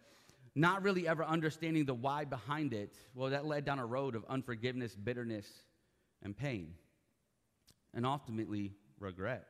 not 0.55 0.81
really 0.81 1.07
ever 1.07 1.23
understanding 1.23 1.85
the 1.85 1.93
why 1.93 2.25
behind 2.25 2.73
it. 2.73 2.95
Well, 3.13 3.29
that 3.29 3.45
led 3.45 3.65
down 3.65 3.79
a 3.79 3.85
road 3.85 4.15
of 4.15 4.25
unforgiveness, 4.27 4.95
bitterness, 4.95 5.47
and 6.23 6.35
pain, 6.35 6.73
and 7.93 8.05
ultimately 8.05 8.73
regret. 8.99 9.47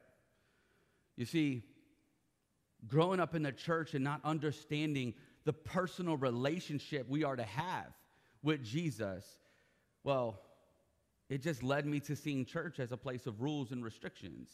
You 1.15 1.25
see, 1.25 1.63
growing 2.87 3.19
up 3.19 3.35
in 3.35 3.43
the 3.43 3.51
church 3.51 3.93
and 3.93 4.03
not 4.03 4.21
understanding 4.23 5.13
the 5.45 5.53
personal 5.53 6.17
relationship 6.17 7.07
we 7.07 7.23
are 7.23 7.35
to 7.35 7.43
have 7.43 7.87
with 8.41 8.63
Jesus, 8.63 9.25
well, 10.03 10.41
it 11.29 11.41
just 11.41 11.61
led 11.61 11.85
me 11.85 11.99
to 12.01 12.15
seeing 12.15 12.45
church 12.45 12.79
as 12.79 12.91
a 12.91 12.97
place 12.97 13.27
of 13.27 13.41
rules 13.41 13.71
and 13.71 13.83
restrictions. 13.83 14.49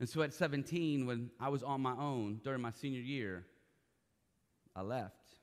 And 0.00 0.08
so 0.08 0.22
at 0.22 0.32
17, 0.32 1.06
when 1.06 1.30
I 1.38 1.50
was 1.50 1.62
on 1.62 1.82
my 1.82 1.92
own 1.92 2.40
during 2.42 2.62
my 2.62 2.70
senior 2.70 3.00
year, 3.00 3.44
I 4.74 4.80
left. 4.80 5.34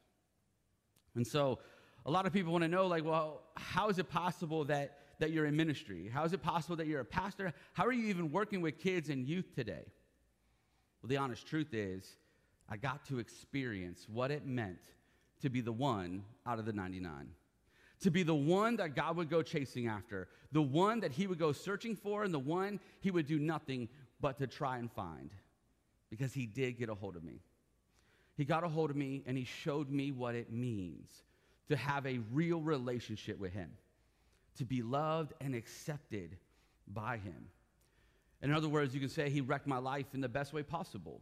And 1.15 1.25
so 1.25 1.59
a 2.05 2.11
lot 2.11 2.25
of 2.25 2.33
people 2.33 2.51
want 2.51 2.63
to 2.63 2.67
know, 2.67 2.87
like, 2.87 3.05
well, 3.05 3.43
how 3.55 3.89
is 3.89 3.99
it 3.99 4.09
possible 4.09 4.65
that, 4.65 4.97
that 5.19 5.31
you're 5.31 5.45
in 5.45 5.55
ministry? 5.55 6.09
How 6.11 6.23
is 6.23 6.33
it 6.33 6.41
possible 6.41 6.75
that 6.77 6.87
you're 6.87 7.01
a 7.01 7.05
pastor? 7.05 7.53
How 7.73 7.85
are 7.85 7.91
you 7.91 8.07
even 8.07 8.31
working 8.31 8.61
with 8.61 8.79
kids 8.79 9.09
and 9.09 9.27
youth 9.27 9.53
today? 9.53 9.85
Well, 11.01 11.09
the 11.09 11.17
honest 11.17 11.45
truth 11.45 11.73
is, 11.73 12.17
I 12.67 12.77
got 12.77 13.05
to 13.05 13.19
experience 13.19 14.07
what 14.11 14.31
it 14.31 14.45
meant 14.45 14.79
to 15.41 15.49
be 15.49 15.61
the 15.61 15.71
one 15.71 16.23
out 16.47 16.57
of 16.57 16.65
the 16.65 16.73
99. 16.73 17.29
To 18.01 18.11
be 18.11 18.23
the 18.23 18.35
one 18.35 18.75
that 18.77 18.95
God 18.95 19.17
would 19.17 19.29
go 19.29 19.41
chasing 19.41 19.87
after, 19.87 20.27
the 20.51 20.61
one 20.61 20.99
that 21.01 21.11
He 21.11 21.27
would 21.27 21.39
go 21.39 21.51
searching 21.51 21.95
for, 21.95 22.23
and 22.23 22.33
the 22.33 22.39
one 22.39 22.79
He 23.01 23.11
would 23.11 23.27
do 23.27 23.39
nothing 23.39 23.89
but 24.19 24.37
to 24.39 24.47
try 24.47 24.77
and 24.77 24.91
find. 24.91 25.31
Because 26.09 26.33
He 26.33 26.45
did 26.45 26.77
get 26.77 26.89
a 26.89 26.95
hold 26.95 27.15
of 27.15 27.23
me. 27.23 27.41
He 28.35 28.45
got 28.45 28.63
a 28.63 28.69
hold 28.69 28.89
of 28.89 28.95
me 28.95 29.23
and 29.25 29.37
He 29.37 29.45
showed 29.45 29.89
me 29.89 30.11
what 30.11 30.35
it 30.35 30.51
means 30.51 31.09
to 31.69 31.75
have 31.75 32.05
a 32.05 32.19
real 32.31 32.61
relationship 32.61 33.39
with 33.39 33.53
Him, 33.53 33.71
to 34.57 34.65
be 34.65 34.81
loved 34.81 35.33
and 35.41 35.53
accepted 35.53 36.37
by 36.87 37.17
Him. 37.17 37.47
In 38.41 38.53
other 38.53 38.69
words, 38.69 38.93
you 38.93 38.99
can 38.99 39.09
say 39.09 39.29
he 39.29 39.41
wrecked 39.41 39.67
my 39.67 39.77
life 39.77 40.05
in 40.13 40.21
the 40.21 40.29
best 40.29 40.53
way 40.53 40.63
possible. 40.63 41.21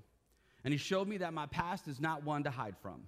And 0.63 0.73
he 0.73 0.77
showed 0.77 1.07
me 1.07 1.17
that 1.17 1.33
my 1.33 1.45
past 1.45 1.87
is 1.87 2.01
not 2.01 2.23
one 2.23 2.43
to 2.43 2.49
hide 2.49 2.75
from. 2.81 3.03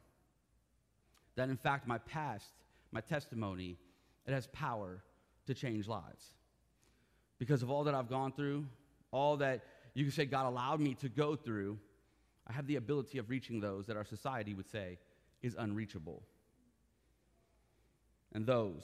That 1.36 1.50
in 1.50 1.58
fact, 1.58 1.88
my 1.88 1.98
past, 1.98 2.46
my 2.92 3.02
testimony, 3.02 3.78
it 4.26 4.34
has 4.34 4.48
power 4.48 5.04
to 5.48 5.54
change 5.54 5.88
lives. 5.88 6.34
Because 7.40 7.64
of 7.64 7.70
all 7.70 7.84
that 7.84 7.94
I've 7.94 8.10
gone 8.10 8.32
through, 8.32 8.66
all 9.12 9.38
that 9.38 9.64
you 9.98 10.06
can 10.06 10.12
say 10.12 10.26
God 10.26 10.46
allowed 10.46 10.80
me 10.80 10.94
to 10.96 11.10
go 11.10 11.36
through, 11.36 11.80
I 12.46 12.54
have 12.54 12.68
the 12.68 12.76
ability 12.76 13.18
of 13.18 13.32
reaching 13.32 13.60
those 13.60 13.88
that 13.88 13.98
our 13.98 14.06
society 14.06 14.54
would 14.54 14.70
say 14.70 15.00
is 15.42 15.56
unreachable. 15.58 16.22
And 18.34 18.46
those, 18.46 18.84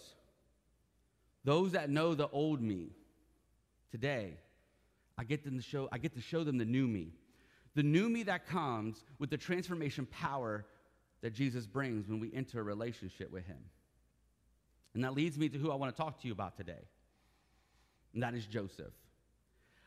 those 1.43 1.74
that 1.74 1.91
know 1.91 2.15
the 2.15 2.27
old 2.29 2.62
me 2.62 2.89
today, 3.91 4.34
I 5.15 5.24
get 5.24 5.43
them 5.43 5.55
to 5.58 5.62
show, 5.62 5.88
I 5.91 6.00
get 6.00 6.15
to 6.15 6.22
show 6.22 6.43
them 6.43 6.58
the 6.58 6.65
new 6.65 6.88
me. 6.88 7.12
The 7.75 7.84
new 7.84 8.10
me 8.10 8.24
that 8.24 8.48
comes 8.48 9.03
with 9.20 9.29
the 9.29 9.38
transformation 9.38 10.08
power 10.08 10.65
that 11.22 11.34
Jesus 11.34 11.67
brings 11.67 12.08
when 12.08 12.20
we 12.20 12.32
enter 12.34 12.60
a 12.60 12.63
relationship 12.63 13.32
with 13.32 13.46
him. 13.46 13.60
And 14.96 15.03
that 15.03 15.13
leads 15.13 15.38
me 15.38 15.48
to 15.50 15.60
who 15.60 15.72
I 15.72 15.75
want 15.75 15.96
to 15.96 16.01
talk 16.01 16.20
to 16.22 16.27
you 16.27 16.34
about 16.34 16.58
today. 16.58 16.88
And 18.15 18.24
that 18.24 18.34
is 18.34 18.48
Joseph. 18.48 18.93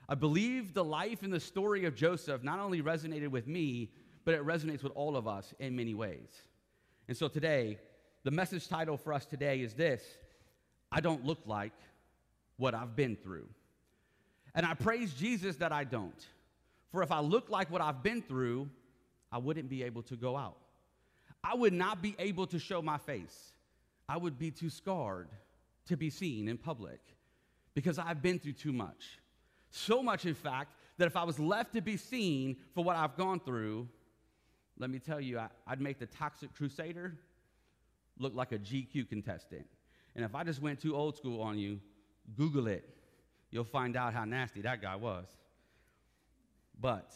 I 0.08 0.14
believe 0.14 0.72
the 0.72 0.84
life 0.84 1.22
and 1.22 1.32
the 1.32 1.40
story 1.40 1.84
of 1.84 1.94
Joseph 1.94 2.42
not 2.42 2.60
only 2.60 2.80
resonated 2.80 3.28
with 3.28 3.46
me, 3.46 3.90
but 4.24 4.34
it 4.34 4.44
resonates 4.44 4.82
with 4.82 4.92
all 4.94 5.16
of 5.16 5.26
us 5.26 5.52
in 5.58 5.76
many 5.76 5.94
ways. 5.94 6.42
And 7.08 7.16
so 7.16 7.28
today, 7.28 7.78
the 8.24 8.30
message 8.30 8.68
title 8.68 8.96
for 8.96 9.12
us 9.12 9.26
today 9.26 9.60
is 9.60 9.74
this 9.74 10.02
I 10.92 11.00
don't 11.00 11.24
look 11.24 11.40
like 11.46 11.72
what 12.56 12.74
I've 12.74 12.96
been 12.96 13.16
through. 13.16 13.48
And 14.54 14.64
I 14.64 14.74
praise 14.74 15.12
Jesus 15.12 15.56
that 15.56 15.72
I 15.72 15.84
don't. 15.84 16.26
For 16.90 17.02
if 17.02 17.12
I 17.12 17.20
look 17.20 17.50
like 17.50 17.70
what 17.70 17.82
I've 17.82 18.02
been 18.02 18.22
through, 18.22 18.70
I 19.30 19.38
wouldn't 19.38 19.68
be 19.68 19.82
able 19.82 20.02
to 20.04 20.16
go 20.16 20.36
out. 20.36 20.56
I 21.44 21.54
would 21.54 21.72
not 21.72 22.00
be 22.00 22.16
able 22.18 22.46
to 22.48 22.58
show 22.58 22.80
my 22.80 22.98
face. 22.98 23.52
I 24.08 24.16
would 24.16 24.38
be 24.38 24.50
too 24.50 24.70
scarred 24.70 25.28
to 25.86 25.96
be 25.96 26.10
seen 26.10 26.48
in 26.48 26.56
public 26.56 27.00
because 27.74 27.98
I've 27.98 28.22
been 28.22 28.38
through 28.38 28.54
too 28.54 28.72
much. 28.72 29.18
So 29.76 30.02
much, 30.02 30.24
in 30.24 30.34
fact, 30.34 30.72
that 30.96 31.04
if 31.04 31.16
I 31.16 31.24
was 31.24 31.38
left 31.38 31.74
to 31.74 31.82
be 31.82 31.98
seen 31.98 32.56
for 32.74 32.82
what 32.82 32.96
I've 32.96 33.14
gone 33.14 33.40
through, 33.40 33.86
let 34.78 34.88
me 34.88 34.98
tell 34.98 35.20
you, 35.20 35.38
I, 35.38 35.48
would 35.68 35.82
make 35.82 35.98
the 35.98 36.06
toxic 36.06 36.54
crusader 36.54 37.18
look 38.18 38.34
like 38.34 38.52
a 38.52 38.58
GQ 38.58 39.06
contestant. 39.10 39.66
And 40.14 40.24
if 40.24 40.34
I 40.34 40.44
just 40.44 40.62
went 40.62 40.80
too 40.80 40.96
old 40.96 41.14
school 41.14 41.42
on 41.42 41.58
you, 41.58 41.78
Google 42.36 42.68
it. 42.68 42.88
You'll 43.50 43.64
find 43.64 43.96
out 43.96 44.14
how 44.14 44.24
nasty 44.24 44.62
that 44.62 44.80
guy 44.80 44.96
was. 44.96 45.26
But, 46.80 47.12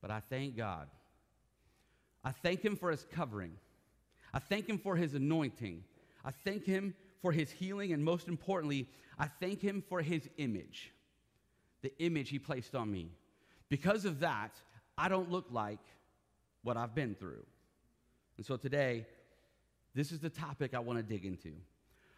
but 0.00 0.10
I 0.10 0.18
thank 0.18 0.56
God. 0.56 0.88
I 2.24 2.32
thank 2.32 2.64
Him 2.64 2.74
for 2.74 2.90
His 2.90 3.06
covering. 3.12 3.52
I 4.34 4.40
thank 4.40 4.68
Him 4.68 4.78
for 4.78 4.96
His 4.96 5.14
anointing. 5.14 5.84
I 6.24 6.32
thank 6.32 6.66
Him 6.66 6.94
for 7.22 7.32
His 7.32 7.50
healing. 7.50 7.92
And 7.92 8.04
most 8.04 8.28
importantly, 8.28 8.88
I 9.18 9.28
thank 9.40 9.62
Him 9.62 9.82
for 9.88 10.02
His 10.02 10.28
image, 10.36 10.92
the 11.80 11.92
image 11.98 12.28
He 12.28 12.38
placed 12.38 12.74
on 12.74 12.90
me. 12.90 13.12
Because 13.68 14.04
of 14.04 14.20
that, 14.20 14.50
I 14.98 15.08
don't 15.08 15.30
look 15.30 15.46
like 15.50 15.80
what 16.62 16.76
I've 16.76 16.94
been 16.94 17.14
through. 17.14 17.44
And 18.36 18.44
so 18.44 18.56
today, 18.56 19.06
this 19.94 20.12
is 20.12 20.20
the 20.20 20.30
topic 20.30 20.74
I 20.74 20.80
want 20.80 20.98
to 20.98 21.02
dig 21.02 21.24
into. 21.24 21.52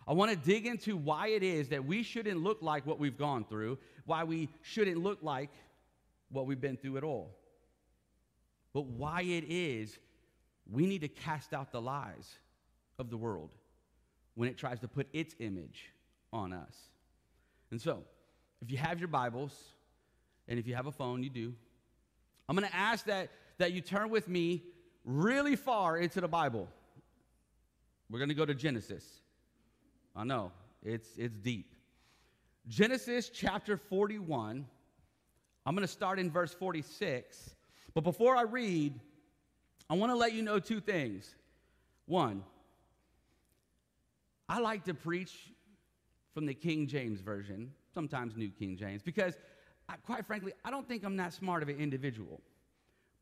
I 0.06 0.12
want 0.12 0.30
to 0.30 0.36
dig 0.36 0.66
into 0.66 0.96
why 0.96 1.28
it 1.28 1.42
is 1.42 1.68
that 1.68 1.84
we 1.84 2.02
shouldn't 2.02 2.42
look 2.42 2.60
like 2.60 2.86
what 2.86 2.98
we've 2.98 3.16
gone 3.16 3.44
through, 3.44 3.78
why 4.04 4.24
we 4.24 4.48
shouldn't 4.62 5.02
look 5.02 5.18
like 5.22 5.50
what 6.30 6.46
we've 6.46 6.60
been 6.60 6.76
through 6.76 6.98
at 6.98 7.04
all. 7.04 7.34
But 8.72 8.86
why 8.86 9.22
it 9.22 9.44
is 9.48 9.98
we 10.70 10.86
need 10.86 11.02
to 11.02 11.08
cast 11.08 11.52
out 11.52 11.72
the 11.72 11.80
lies 11.80 12.38
of 12.98 13.10
the 13.10 13.16
world 13.16 13.50
when 14.34 14.48
it 14.48 14.56
tries 14.56 14.80
to 14.80 14.88
put 14.88 15.08
its 15.12 15.34
image 15.38 15.90
on 16.32 16.52
us. 16.52 16.74
And 17.70 17.80
so, 17.80 18.02
if 18.60 18.70
you 18.70 18.78
have 18.78 18.98
your 18.98 19.08
Bibles, 19.08 19.52
and 20.48 20.58
if 20.58 20.66
you 20.66 20.74
have 20.74 20.86
a 20.86 20.92
phone, 20.92 21.22
you 21.22 21.30
do, 21.30 21.54
I'm 22.48 22.56
going 22.56 22.68
to 22.68 22.76
ask 22.76 23.06
that, 23.06 23.30
that 23.58 23.72
you 23.72 23.80
turn 23.80 24.10
with 24.10 24.28
me 24.28 24.62
really 25.04 25.56
far 25.56 25.96
into 25.96 26.20
the 26.20 26.28
Bible. 26.28 26.68
We're 28.10 28.18
going 28.18 28.28
to 28.28 28.34
go 28.34 28.44
to 28.44 28.54
Genesis. 28.54 29.04
I 30.14 30.24
know, 30.24 30.52
it's, 30.82 31.08
it's 31.16 31.36
deep. 31.36 31.74
Genesis 32.68 33.28
chapter 33.28 33.76
41. 33.76 34.66
I'm 35.66 35.74
going 35.74 35.86
to 35.86 35.92
start 35.92 36.18
in 36.18 36.30
verse 36.30 36.52
46. 36.52 37.54
But 37.94 38.04
before 38.04 38.36
I 38.36 38.42
read, 38.42 38.98
I 39.88 39.94
want 39.94 40.10
to 40.10 40.16
let 40.16 40.32
you 40.32 40.42
know 40.42 40.58
two 40.58 40.80
things. 40.80 41.34
One, 42.06 42.42
I 44.48 44.60
like 44.60 44.84
to 44.84 44.94
preach 44.94 45.50
from 46.32 46.46
the 46.46 46.54
King 46.54 46.86
James 46.86 47.20
Version, 47.20 47.70
sometimes 47.92 48.36
New 48.36 48.50
King 48.50 48.76
James, 48.76 49.02
because 49.02 49.38
I, 49.88 49.96
quite 49.96 50.26
frankly, 50.26 50.52
I 50.64 50.70
don't 50.70 50.86
think 50.86 51.04
I'm 51.04 51.16
that 51.16 51.32
smart 51.32 51.62
of 51.62 51.68
an 51.68 51.78
individual. 51.78 52.40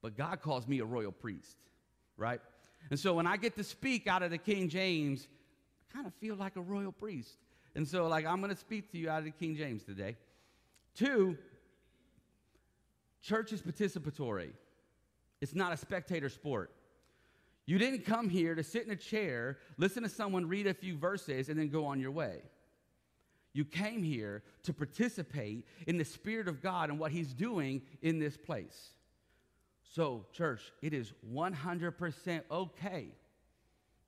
But 0.00 0.16
God 0.16 0.40
calls 0.40 0.66
me 0.66 0.80
a 0.80 0.84
royal 0.84 1.12
priest, 1.12 1.56
right? 2.16 2.40
And 2.90 2.98
so 2.98 3.14
when 3.14 3.26
I 3.26 3.36
get 3.36 3.54
to 3.56 3.64
speak 3.64 4.06
out 4.06 4.22
of 4.22 4.30
the 4.30 4.38
King 4.38 4.68
James, 4.68 5.28
I 5.88 5.94
kind 5.94 6.06
of 6.06 6.14
feel 6.14 6.34
like 6.34 6.56
a 6.56 6.60
royal 6.60 6.92
priest. 6.92 7.36
And 7.74 7.86
so, 7.86 8.06
like, 8.08 8.26
I'm 8.26 8.40
going 8.40 8.52
to 8.52 8.58
speak 8.58 8.90
to 8.92 8.98
you 8.98 9.08
out 9.08 9.20
of 9.20 9.24
the 9.24 9.30
King 9.30 9.56
James 9.56 9.82
today. 9.84 10.16
Two, 10.94 11.38
church 13.22 13.52
is 13.52 13.62
participatory, 13.62 14.50
it's 15.40 15.54
not 15.54 15.72
a 15.72 15.76
spectator 15.76 16.28
sport. 16.28 16.70
You 17.66 17.78
didn't 17.78 18.04
come 18.04 18.28
here 18.28 18.54
to 18.54 18.62
sit 18.62 18.86
in 18.86 18.92
a 18.92 18.96
chair, 18.96 19.58
listen 19.76 20.02
to 20.02 20.08
someone 20.08 20.48
read 20.48 20.66
a 20.66 20.74
few 20.74 20.96
verses, 20.96 21.48
and 21.48 21.58
then 21.58 21.68
go 21.68 21.84
on 21.84 22.00
your 22.00 22.10
way. 22.10 22.42
You 23.52 23.64
came 23.64 24.02
here 24.02 24.42
to 24.64 24.72
participate 24.72 25.66
in 25.86 25.98
the 25.98 26.04
Spirit 26.04 26.48
of 26.48 26.62
God 26.62 26.90
and 26.90 26.98
what 26.98 27.12
He's 27.12 27.32
doing 27.32 27.82
in 28.00 28.18
this 28.18 28.36
place. 28.36 28.90
So, 29.82 30.24
church, 30.32 30.72
it 30.80 30.94
is 30.94 31.12
100% 31.32 32.42
okay 32.50 33.08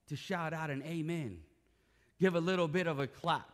to 0.09 0.17
shout 0.17 0.53
out 0.53 0.71
an 0.71 0.83
amen. 0.83 1.39
Give 2.19 2.37
a 2.37 2.41
little 2.41 2.69
bit 2.69 2.87
of 2.87 3.01
a 3.01 3.07
clap. 3.07 3.51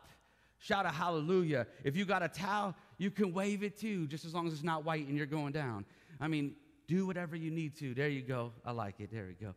Shout 0.58 0.86
a 0.86 0.90
hallelujah. 0.90 1.66
If 1.84 1.96
you 1.96 2.04
got 2.04 2.22
a 2.22 2.28
towel, 2.28 2.74
you 2.98 3.10
can 3.10 3.32
wave 3.32 3.62
it 3.62 3.78
too, 3.78 4.06
just 4.06 4.24
as 4.24 4.34
long 4.34 4.46
as 4.46 4.52
it's 4.52 4.62
not 4.62 4.84
white 4.84 5.06
and 5.08 5.16
you're 5.16 5.26
going 5.26 5.52
down. 5.52 5.84
I 6.20 6.28
mean, 6.28 6.54
do 6.86 7.06
whatever 7.06 7.34
you 7.34 7.50
need 7.50 7.76
to. 7.78 7.94
There 7.94 8.08
you 8.08 8.22
go. 8.22 8.52
I 8.64 8.72
like 8.72 9.00
it. 9.00 9.10
There 9.10 9.26
you 9.26 9.36
go. 9.40 9.54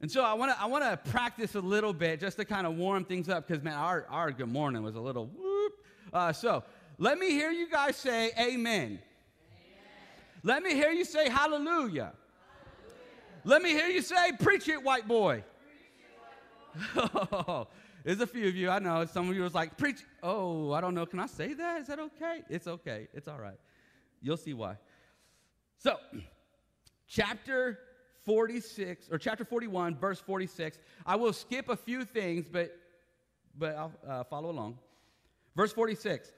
And 0.00 0.10
so 0.10 0.22
I 0.22 0.34
want 0.34 0.52
to 0.52 0.60
I 0.60 0.66
want 0.66 0.84
to 0.84 1.10
practice 1.10 1.54
a 1.54 1.60
little 1.60 1.92
bit 1.92 2.20
just 2.20 2.36
to 2.36 2.44
kind 2.44 2.66
of 2.66 2.76
warm 2.76 3.04
things 3.04 3.28
up 3.28 3.46
because 3.46 3.62
man, 3.62 3.74
our 3.74 4.06
our 4.10 4.30
good 4.30 4.48
morning 4.48 4.82
was 4.82 4.94
a 4.94 5.00
little 5.00 5.26
whoop. 5.26 5.72
Uh, 6.12 6.32
so 6.32 6.64
let 6.98 7.18
me 7.18 7.30
hear 7.30 7.50
you 7.50 7.70
guys 7.70 7.96
say 7.96 8.30
Amen. 8.38 8.58
Amen. 8.84 9.00
Let 10.42 10.62
me 10.62 10.74
hear 10.74 10.90
you 10.90 11.04
say 11.04 11.30
Hallelujah. 11.30 11.66
Hallelujah. 11.66 12.12
Let 13.44 13.62
me 13.62 13.70
hear 13.70 13.88
you 13.88 14.02
say 14.02 14.32
Preach 14.38 14.68
it, 14.68 14.82
white 14.82 15.08
boy. 15.08 15.42
It, 16.94 17.12
white 17.14 17.46
boy. 17.46 17.64
There's 18.04 18.20
a 18.20 18.26
few 18.26 18.48
of 18.48 18.54
you 18.54 18.68
I 18.68 18.78
know. 18.78 19.06
Some 19.06 19.30
of 19.30 19.34
you 19.34 19.42
was 19.42 19.54
like 19.54 19.78
Preach. 19.78 20.00
Oh, 20.22 20.72
I 20.72 20.82
don't 20.82 20.94
know. 20.94 21.06
Can 21.06 21.20
I 21.20 21.26
say 21.26 21.54
that? 21.54 21.80
Is 21.80 21.86
that 21.86 21.98
okay? 21.98 22.42
It's 22.50 22.66
okay. 22.66 23.08
It's 23.14 23.28
all 23.28 23.38
right. 23.38 23.58
You'll 24.20 24.36
see 24.36 24.52
why. 24.52 24.76
So, 25.78 25.96
chapter 27.08 27.78
46 28.26 29.08
or 29.10 29.18
chapter 29.18 29.44
41 29.44 29.96
verse 29.96 30.20
46 30.20 30.78
i 31.06 31.14
will 31.16 31.32
skip 31.32 31.68
a 31.68 31.76
few 31.76 32.04
things 32.04 32.46
but 32.50 32.76
but 33.56 33.74
i'll 33.76 33.92
uh, 34.06 34.24
follow 34.24 34.50
along. 34.50 34.78
Verse 35.54 35.72
46 35.72 36.32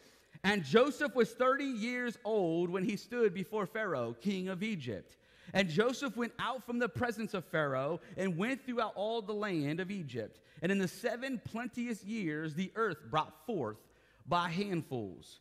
and 0.45 0.63
joseph 0.65 1.15
was 1.17 1.33
30 1.33 1.65
years 1.65 2.17
old 2.25 2.71
when 2.71 2.85
he 2.85 2.97
stood 2.97 3.35
before 3.35 3.67
pharaoh 3.67 4.15
king 4.21 4.49
of 4.49 4.63
egypt. 4.63 5.17
And 5.55 5.69
joseph 5.69 6.17
went 6.17 6.33
out 6.39 6.65
from 6.65 6.79
the 6.79 6.89
presence 6.89 7.35
of 7.35 7.45
pharaoh 7.47 8.01
and 8.17 8.37
went 8.37 8.65
throughout 8.65 8.93
all 8.95 9.23
the 9.23 9.33
land 9.33 9.81
of 9.81 9.91
egypt. 9.91 10.41
And 10.61 10.71
in 10.71 10.79
the 10.79 10.89
seven 10.89 11.41
plenteous 11.43 12.05
years 12.05 12.55
the 12.55 12.71
earth 12.77 12.99
brought 13.11 13.47
forth 13.47 13.79
by 14.27 14.51
handfuls. 14.51 15.41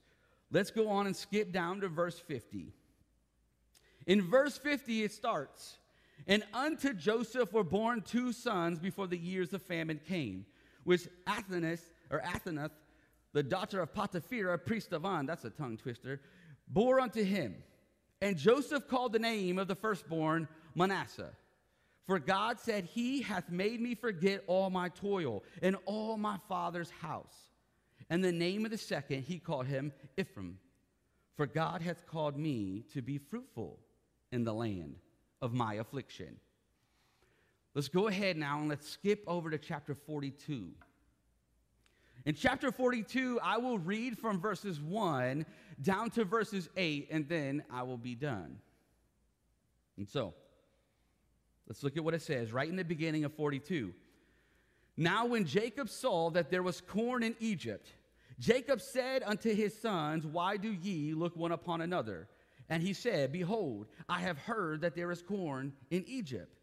Let's 0.49 0.71
go 0.71 0.87
on 0.87 1.07
and 1.07 1.15
skip 1.15 1.51
down 1.51 1.81
to 1.81 1.89
verse 1.89 2.17
50 2.17 2.71
in 4.07 4.21
verse 4.21 4.57
50 4.57 5.03
it 5.03 5.11
starts 5.11 5.77
and 6.25 6.43
unto 6.53 6.93
Joseph 6.93 7.53
were 7.53 7.63
born 7.63 8.01
two 8.01 8.31
sons 8.33 8.79
before 8.79 9.07
the 9.07 9.17
years 9.17 9.53
of 9.53 9.61
famine 9.61 9.99
came, 10.07 10.45
which 10.83 11.07
Athenath, 11.27 11.91
or 12.09 12.21
Athanath, 12.21 12.71
the 13.33 13.43
daughter 13.43 13.81
of 13.81 13.93
Potipherah, 13.93 14.57
priest 14.57 14.93
of 14.93 15.05
On, 15.05 15.25
that's 15.25 15.45
a 15.45 15.49
tongue 15.49 15.77
twister, 15.77 16.21
bore 16.67 16.99
unto 16.99 17.23
him. 17.23 17.55
And 18.21 18.35
Joseph 18.35 18.87
called 18.87 19.13
the 19.13 19.19
name 19.19 19.59
of 19.59 19.67
the 19.67 19.75
firstborn 19.75 20.47
Manasseh. 20.73 21.33
For 22.07 22.19
God 22.19 22.59
said, 22.59 22.85
He 22.85 23.21
hath 23.21 23.49
made 23.49 23.79
me 23.79 23.93
forget 23.93 24.43
all 24.47 24.69
my 24.69 24.89
toil 24.89 25.43
and 25.61 25.75
all 25.85 26.17
my 26.17 26.37
father's 26.47 26.89
house. 26.89 27.35
And 28.09 28.23
the 28.23 28.31
name 28.31 28.63
of 28.65 28.71
the 28.71 28.77
second 28.77 29.23
he 29.23 29.37
called 29.37 29.67
him 29.67 29.91
Ephraim. 30.17 30.57
For 31.35 31.45
God 31.45 31.81
hath 31.81 32.07
called 32.07 32.37
me 32.37 32.85
to 32.93 33.01
be 33.01 33.17
fruitful 33.17 33.79
in 34.31 34.45
the 34.45 34.53
land 34.53 34.95
of 35.41 35.53
my 35.53 35.75
affliction. 35.75 36.37
Let's 37.73 37.89
go 37.89 38.07
ahead 38.07 38.37
now 38.37 38.59
and 38.59 38.69
let's 38.69 38.89
skip 38.89 39.23
over 39.27 39.51
to 39.51 39.57
chapter 39.57 39.93
42. 39.93 40.69
In 42.25 42.35
chapter 42.35 42.71
42, 42.71 43.39
I 43.41 43.57
will 43.57 43.77
read 43.77 44.17
from 44.17 44.41
verses 44.41 44.81
1 44.81 45.45
down 45.81 46.09
to 46.11 46.25
verses 46.25 46.69
8, 46.75 47.07
and 47.11 47.29
then 47.29 47.63
I 47.71 47.83
will 47.83 47.97
be 47.97 48.15
done. 48.15 48.57
And 49.97 50.09
so, 50.09 50.33
let's 51.67 51.83
look 51.83 51.95
at 51.95 52.03
what 52.03 52.13
it 52.13 52.21
says 52.21 52.51
right 52.51 52.67
in 52.67 52.75
the 52.75 52.83
beginning 52.83 53.23
of 53.23 53.33
42. 53.33 53.93
Now, 54.97 55.27
when 55.27 55.45
Jacob 55.45 55.89
saw 55.89 56.31
that 56.31 56.49
there 56.49 56.63
was 56.63 56.81
corn 56.81 57.21
in 57.21 57.35
Egypt, 57.39 57.93
Jacob 58.39 58.81
said 58.81 59.23
unto 59.25 59.53
his 59.53 59.79
sons, 59.79 60.25
Why 60.25 60.57
do 60.57 60.71
ye 60.71 61.13
look 61.13 61.35
one 61.35 61.51
upon 61.51 61.81
another? 61.81 62.27
And 62.69 62.83
he 62.83 62.93
said, 62.93 63.31
Behold, 63.31 63.87
I 64.09 64.19
have 64.19 64.37
heard 64.37 64.81
that 64.81 64.95
there 64.95 65.11
is 65.11 65.21
corn 65.21 65.73
in 65.89 66.03
Egypt. 66.07 66.59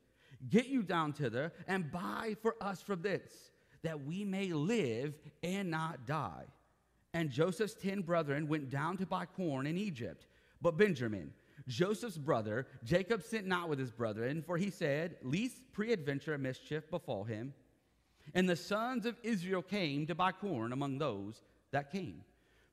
Get 0.51 0.67
you 0.67 0.83
down 0.83 1.13
thither 1.13 1.53
and 1.67 1.91
buy 1.91 2.37
for 2.43 2.55
us 2.61 2.83
from 2.83 3.03
this, 3.03 3.51
that 3.83 4.05
we 4.05 4.25
may 4.25 4.53
live 4.53 5.19
and 5.43 5.71
not 5.71 6.07
die. 6.07 6.45
And 7.15 7.31
Joseph's 7.31 7.75
ten 7.75 8.03
brethren 8.03 8.49
went 8.49 8.69
down 8.71 8.97
to 8.99 9.07
buy 9.07 9.25
corn 9.25 9.67
in 9.67 9.79
Egypt. 9.79 10.27
But 10.61 10.77
Benjamin, 10.77 11.33
Joseph's 11.69 12.19
brother, 12.19 12.67
Jacob 12.83 13.23
sent 13.23 13.47
not 13.47 13.69
with 13.69 13.79
his 13.79 13.93
brethren, 13.93 14.43
for 14.43 14.59
he 14.59 14.71
said, 14.71 15.17
Least 15.23 15.63
preadventure 15.73 16.39
mischief 16.39 16.91
befall 16.91 17.25
him. 17.25 17.55
And 18.35 18.49
the 18.49 18.57
sons 18.57 19.07
of 19.07 19.17
Israel 19.23 19.63
came 19.63 20.07
to 20.07 20.15
buy 20.15 20.33
corn 20.33 20.73
among 20.73 20.99
those 20.99 21.43
that 21.71 21.93
came. 21.93 22.23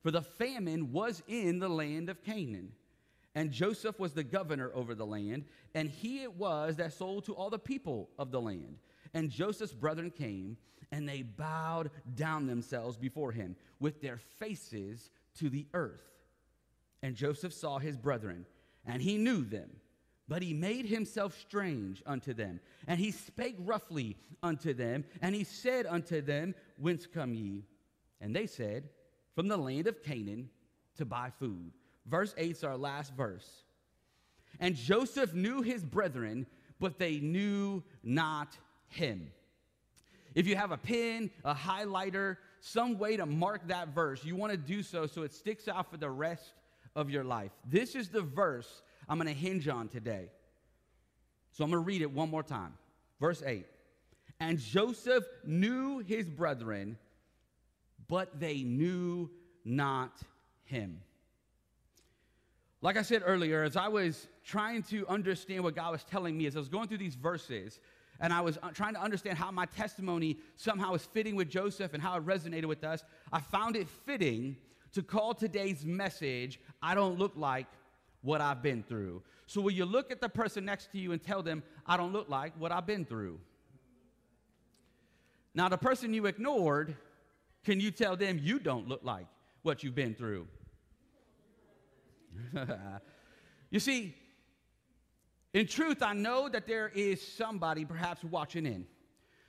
For 0.01 0.11
the 0.11 0.21
famine 0.21 0.91
was 0.91 1.21
in 1.27 1.59
the 1.59 1.69
land 1.69 2.09
of 2.09 2.23
Canaan. 2.23 2.71
And 3.33 3.51
Joseph 3.51 3.99
was 3.99 4.13
the 4.13 4.23
governor 4.23 4.71
over 4.73 4.93
the 4.93 5.05
land, 5.05 5.45
and 5.73 5.89
he 5.89 6.23
it 6.23 6.35
was 6.35 6.75
that 6.77 6.93
sold 6.93 7.25
to 7.25 7.33
all 7.33 7.49
the 7.49 7.59
people 7.59 8.09
of 8.19 8.31
the 8.31 8.41
land. 8.41 8.77
And 9.13 9.29
Joseph's 9.29 9.73
brethren 9.73 10.11
came, 10.11 10.57
and 10.91 11.07
they 11.07 11.21
bowed 11.21 11.91
down 12.15 12.47
themselves 12.47 12.97
before 12.97 13.31
him 13.31 13.55
with 13.79 14.01
their 14.01 14.17
faces 14.17 15.09
to 15.39 15.49
the 15.49 15.65
earth. 15.73 16.01
And 17.01 17.15
Joseph 17.15 17.53
saw 17.53 17.79
his 17.79 17.97
brethren, 17.97 18.45
and 18.85 19.01
he 19.01 19.17
knew 19.17 19.43
them. 19.43 19.69
But 20.27 20.41
he 20.41 20.53
made 20.53 20.85
himself 20.85 21.37
strange 21.39 22.01
unto 22.05 22.33
them, 22.33 22.59
and 22.87 22.99
he 22.99 23.11
spake 23.11 23.55
roughly 23.59 24.17
unto 24.43 24.73
them, 24.73 25.03
and 25.21 25.35
he 25.35 25.43
said 25.43 25.85
unto 25.85 26.21
them, 26.21 26.55
Whence 26.77 27.05
come 27.05 27.33
ye? 27.33 27.63
And 28.19 28.35
they 28.35 28.47
said, 28.47 28.89
From 29.35 29.47
the 29.47 29.57
land 29.57 29.87
of 29.87 30.03
Canaan 30.03 30.49
to 30.97 31.05
buy 31.05 31.31
food. 31.39 31.71
Verse 32.05 32.33
8 32.37 32.51
is 32.51 32.63
our 32.63 32.77
last 32.77 33.13
verse. 33.15 33.47
And 34.59 34.75
Joseph 34.75 35.33
knew 35.33 35.61
his 35.61 35.83
brethren, 35.83 36.45
but 36.79 36.99
they 36.99 37.19
knew 37.19 37.83
not 38.03 38.57
him. 38.87 39.31
If 40.35 40.47
you 40.47 40.55
have 40.55 40.71
a 40.71 40.77
pen, 40.77 41.29
a 41.43 41.53
highlighter, 41.53 42.37
some 42.61 42.97
way 42.97 43.17
to 43.17 43.25
mark 43.25 43.67
that 43.67 43.89
verse, 43.89 44.23
you 44.23 44.35
want 44.35 44.51
to 44.51 44.57
do 44.57 44.83
so 44.83 45.07
so 45.07 45.23
it 45.23 45.33
sticks 45.33 45.67
out 45.67 45.89
for 45.89 45.97
the 45.97 46.09
rest 46.09 46.53
of 46.95 47.09
your 47.09 47.23
life. 47.23 47.51
This 47.65 47.95
is 47.95 48.09
the 48.09 48.21
verse 48.21 48.81
I'm 49.09 49.17
going 49.17 49.27
to 49.27 49.33
hinge 49.33 49.67
on 49.67 49.87
today. 49.87 50.29
So 51.51 51.63
I'm 51.63 51.71
going 51.71 51.83
to 51.83 51.87
read 51.87 52.01
it 52.01 52.11
one 52.11 52.29
more 52.29 52.43
time. 52.43 52.73
Verse 53.19 53.43
8. 53.45 53.65
And 54.39 54.57
Joseph 54.57 55.25
knew 55.45 55.99
his 55.99 56.29
brethren, 56.29 56.97
but 58.07 58.39
they 58.39 58.63
knew 58.63 59.29
not 59.65 60.19
him. 60.63 61.01
Like 62.81 62.97
I 62.97 63.03
said 63.03 63.21
earlier, 63.23 63.63
as 63.63 63.77
I 63.77 63.87
was 63.87 64.27
trying 64.43 64.81
to 64.83 65.07
understand 65.07 65.63
what 65.63 65.75
God 65.75 65.91
was 65.91 66.03
telling 66.03 66.35
me, 66.37 66.47
as 66.47 66.55
I 66.55 66.59
was 66.59 66.69
going 66.69 66.87
through 66.87 66.97
these 66.97 67.15
verses, 67.15 67.79
and 68.19 68.33
I 68.33 68.41
was 68.41 68.57
uh, 68.61 68.69
trying 68.71 68.95
to 68.95 69.01
understand 69.01 69.37
how 69.37 69.51
my 69.51 69.65
testimony 69.65 70.37
somehow 70.55 70.91
was 70.91 71.05
fitting 71.05 71.35
with 71.35 71.49
Joseph 71.49 71.93
and 71.93 72.01
how 72.01 72.17
it 72.17 72.25
resonated 72.25 72.65
with 72.65 72.83
us, 72.83 73.03
I 73.31 73.39
found 73.39 73.75
it 73.75 73.87
fitting 73.87 74.55
to 74.93 75.03
call 75.03 75.33
today's 75.33 75.85
message, 75.85 76.59
I 76.81 76.95
Don't 76.95 77.19
Look 77.19 77.33
Like 77.35 77.67
What 78.23 78.41
I've 78.41 78.63
Been 78.63 78.83
Through. 78.83 79.21
So, 79.45 79.61
will 79.61 79.71
you 79.71 79.85
look 79.85 80.11
at 80.11 80.21
the 80.21 80.29
person 80.29 80.65
next 80.65 80.91
to 80.93 80.97
you 80.97 81.11
and 81.11 81.21
tell 81.21 81.43
them, 81.43 81.61
I 81.85 81.97
don't 81.97 82.13
look 82.13 82.29
like 82.29 82.53
what 82.57 82.71
I've 82.71 82.85
been 82.85 83.05
through? 83.05 83.39
Now, 85.53 85.69
the 85.69 85.77
person 85.77 86.13
you 86.13 86.25
ignored, 86.25 86.95
can 87.63 87.79
you 87.79 87.91
tell 87.91 88.15
them 88.15 88.39
you 88.41 88.59
don't 88.59 88.87
look 88.87 89.01
like 89.03 89.27
what 89.61 89.83
you've 89.83 89.95
been 89.95 90.15
through? 90.15 90.47
you 93.69 93.79
see, 93.79 94.15
in 95.53 95.67
truth, 95.67 96.01
I 96.01 96.13
know 96.13 96.49
that 96.49 96.65
there 96.67 96.89
is 96.89 97.21
somebody 97.21 97.85
perhaps 97.85 98.23
watching 98.23 98.65
in. 98.65 98.85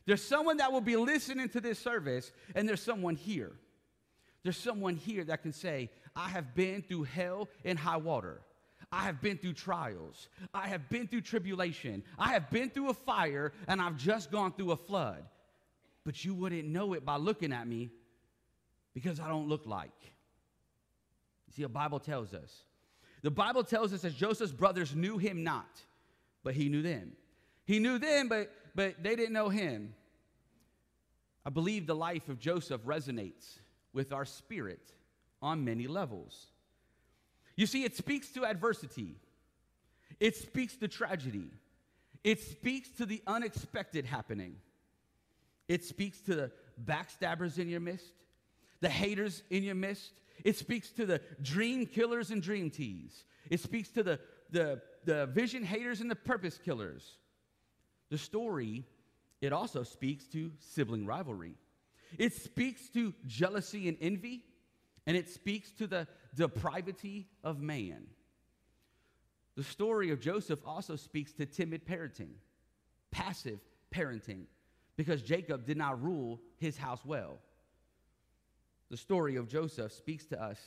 There's 0.04 0.22
someone 0.22 0.56
that 0.56 0.72
will 0.72 0.80
be 0.80 0.96
listening 0.96 1.48
to 1.50 1.60
this 1.60 1.78
service, 1.78 2.32
and 2.54 2.68
there's 2.68 2.82
someone 2.82 3.14
here. 3.14 3.52
There's 4.42 4.56
someone 4.56 4.96
here 4.96 5.24
that 5.24 5.42
can 5.42 5.52
say, 5.52 5.90
I 6.16 6.28
have 6.28 6.54
been 6.54 6.82
through 6.82 7.04
hell 7.04 7.48
and 7.64 7.78
high 7.78 7.98
water. 7.98 8.42
I 8.90 9.04
have 9.04 9.22
been 9.22 9.38
through 9.38 9.54
trials. 9.54 10.28
I 10.52 10.68
have 10.68 10.88
been 10.90 11.06
through 11.06 11.22
tribulation. 11.22 12.02
I 12.18 12.32
have 12.32 12.50
been 12.50 12.68
through 12.68 12.90
a 12.90 12.94
fire, 12.94 13.52
and 13.68 13.80
I've 13.80 13.96
just 13.96 14.30
gone 14.30 14.52
through 14.52 14.72
a 14.72 14.76
flood. 14.76 15.24
But 16.04 16.24
you 16.24 16.34
wouldn't 16.34 16.66
know 16.66 16.94
it 16.94 17.04
by 17.04 17.16
looking 17.16 17.52
at 17.52 17.66
me 17.66 17.90
because 18.92 19.20
I 19.20 19.28
don't 19.28 19.48
look 19.48 19.66
like. 19.66 19.90
See, 21.54 21.62
the 21.62 21.68
Bible 21.68 22.00
tells 22.00 22.34
us 22.34 22.64
the 23.22 23.30
Bible 23.30 23.62
tells 23.62 23.92
us 23.92 24.02
that 24.02 24.16
Joseph's 24.16 24.52
brothers 24.52 24.94
knew 24.94 25.18
him 25.18 25.44
not, 25.44 25.80
but 26.42 26.54
he 26.54 26.68
knew 26.68 26.82
them. 26.82 27.12
He 27.64 27.78
knew 27.78 27.98
them, 27.98 28.28
but, 28.28 28.50
but 28.74 29.02
they 29.02 29.14
didn't 29.14 29.32
know 29.32 29.48
him. 29.48 29.94
I 31.44 31.50
believe 31.50 31.86
the 31.86 31.94
life 31.94 32.28
of 32.28 32.38
Joseph 32.38 32.82
resonates 32.82 33.58
with 33.92 34.12
our 34.12 34.24
spirit 34.24 34.92
on 35.40 35.64
many 35.64 35.86
levels. 35.86 36.46
You 37.56 37.66
see, 37.66 37.84
it 37.84 37.96
speaks 37.96 38.30
to 38.30 38.44
adversity, 38.44 39.16
it 40.18 40.36
speaks 40.36 40.76
to 40.76 40.88
tragedy, 40.88 41.50
it 42.24 42.40
speaks 42.40 42.88
to 42.90 43.06
the 43.06 43.22
unexpected 43.26 44.04
happening, 44.04 44.56
it 45.68 45.84
speaks 45.84 46.20
to 46.22 46.34
the 46.34 46.50
backstabbers 46.84 47.58
in 47.58 47.68
your 47.68 47.80
midst, 47.80 48.06
the 48.80 48.88
haters 48.88 49.42
in 49.50 49.62
your 49.62 49.74
midst, 49.74 50.12
it 50.44 50.56
speaks 50.56 50.90
to 50.92 51.06
the 51.06 51.20
dream 51.40 51.86
killers 51.86 52.30
and 52.30 52.42
dream 52.42 52.70
tees. 52.70 53.24
It 53.50 53.60
speaks 53.60 53.90
to 53.90 54.02
the, 54.02 54.20
the, 54.50 54.80
the 55.04 55.26
vision 55.26 55.64
haters 55.64 56.00
and 56.00 56.10
the 56.10 56.16
purpose 56.16 56.58
killers. 56.62 57.18
The 58.10 58.18
story, 58.18 58.84
it 59.40 59.52
also 59.52 59.82
speaks 59.82 60.26
to 60.28 60.52
sibling 60.58 61.06
rivalry. 61.06 61.54
It 62.18 62.34
speaks 62.34 62.88
to 62.90 63.14
jealousy 63.26 63.88
and 63.88 63.96
envy, 64.00 64.44
and 65.06 65.16
it 65.16 65.28
speaks 65.28 65.72
to 65.72 65.86
the 65.86 66.06
depravity 66.34 67.28
of 67.42 67.60
man. 67.60 68.06
The 69.56 69.64
story 69.64 70.10
of 70.10 70.20
Joseph 70.20 70.60
also 70.66 70.96
speaks 70.96 71.32
to 71.34 71.46
timid 71.46 71.86
parenting, 71.86 72.34
passive 73.10 73.60
parenting, 73.94 74.44
because 74.96 75.22
Jacob 75.22 75.66
did 75.66 75.76
not 75.76 76.02
rule 76.02 76.40
his 76.58 76.76
house 76.76 77.00
well 77.04 77.38
the 78.92 78.98
story 78.98 79.36
of 79.36 79.48
Joseph 79.48 79.90
speaks 79.90 80.26
to 80.26 80.40
us 80.40 80.60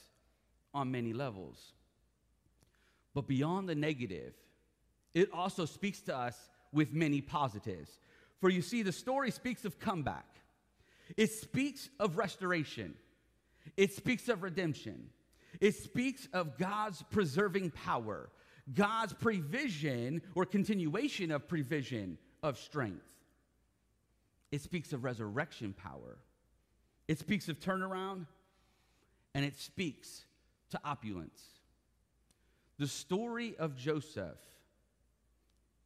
on 0.74 0.90
many 0.90 1.14
levels. 1.14 1.74
But 3.14 3.28
beyond 3.28 3.70
the 3.70 3.76
negative, 3.76 4.34
it 5.14 5.30
also 5.32 5.66
speaks 5.66 6.02
to 6.02 6.18
us 6.18 6.36
with 6.74 6.92
many 6.92 7.22
positives. 7.22 8.00
For 8.42 8.50
you 8.50 8.64
see, 8.64 8.82
the 8.82 8.92
story 8.92 9.30
speaks 9.30 9.64
of 9.64 9.78
comeback, 9.78 10.26
it 11.16 11.30
speaks 11.34 11.88
of 12.00 12.18
restoration, 12.18 12.96
it 13.78 13.94
speaks 13.94 14.28
of 14.28 14.42
redemption, 14.42 15.12
it 15.62 15.76
speaks 15.76 16.28
of 16.34 16.58
God's 16.58 17.04
preserving 17.12 17.70
power, 17.70 18.32
God's 18.74 19.14
provision 19.14 20.24
or 20.34 20.48
continuation 20.48 21.30
of 21.30 21.48
provision 21.48 22.18
of 22.42 22.58
strength. 22.58 23.06
It 24.52 24.62
speaks 24.62 24.94
of 24.94 25.04
resurrection 25.04 25.74
power. 25.74 26.18
It 27.08 27.20
speaks 27.20 27.50
of 27.50 27.60
turnaround 27.60 28.26
and 29.34 29.46
it 29.46 29.58
speaks 29.58 30.26
to 30.72 30.80
opulence. 30.84 31.42
The 32.78 32.88
story 32.88 33.56
of 33.58 33.76
Joseph, 33.76 34.40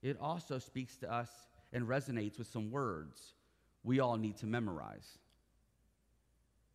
it 0.01 0.17
also 0.19 0.59
speaks 0.59 0.97
to 0.97 1.11
us 1.11 1.29
and 1.73 1.85
resonates 1.87 2.37
with 2.37 2.47
some 2.47 2.71
words 2.71 3.33
we 3.83 3.99
all 3.99 4.17
need 4.17 4.37
to 4.37 4.45
memorize 4.45 5.17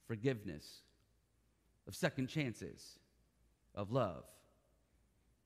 forgiveness, 0.06 0.82
of 1.86 1.94
second 1.94 2.28
chances, 2.28 2.98
of 3.74 3.90
love. 3.90 4.24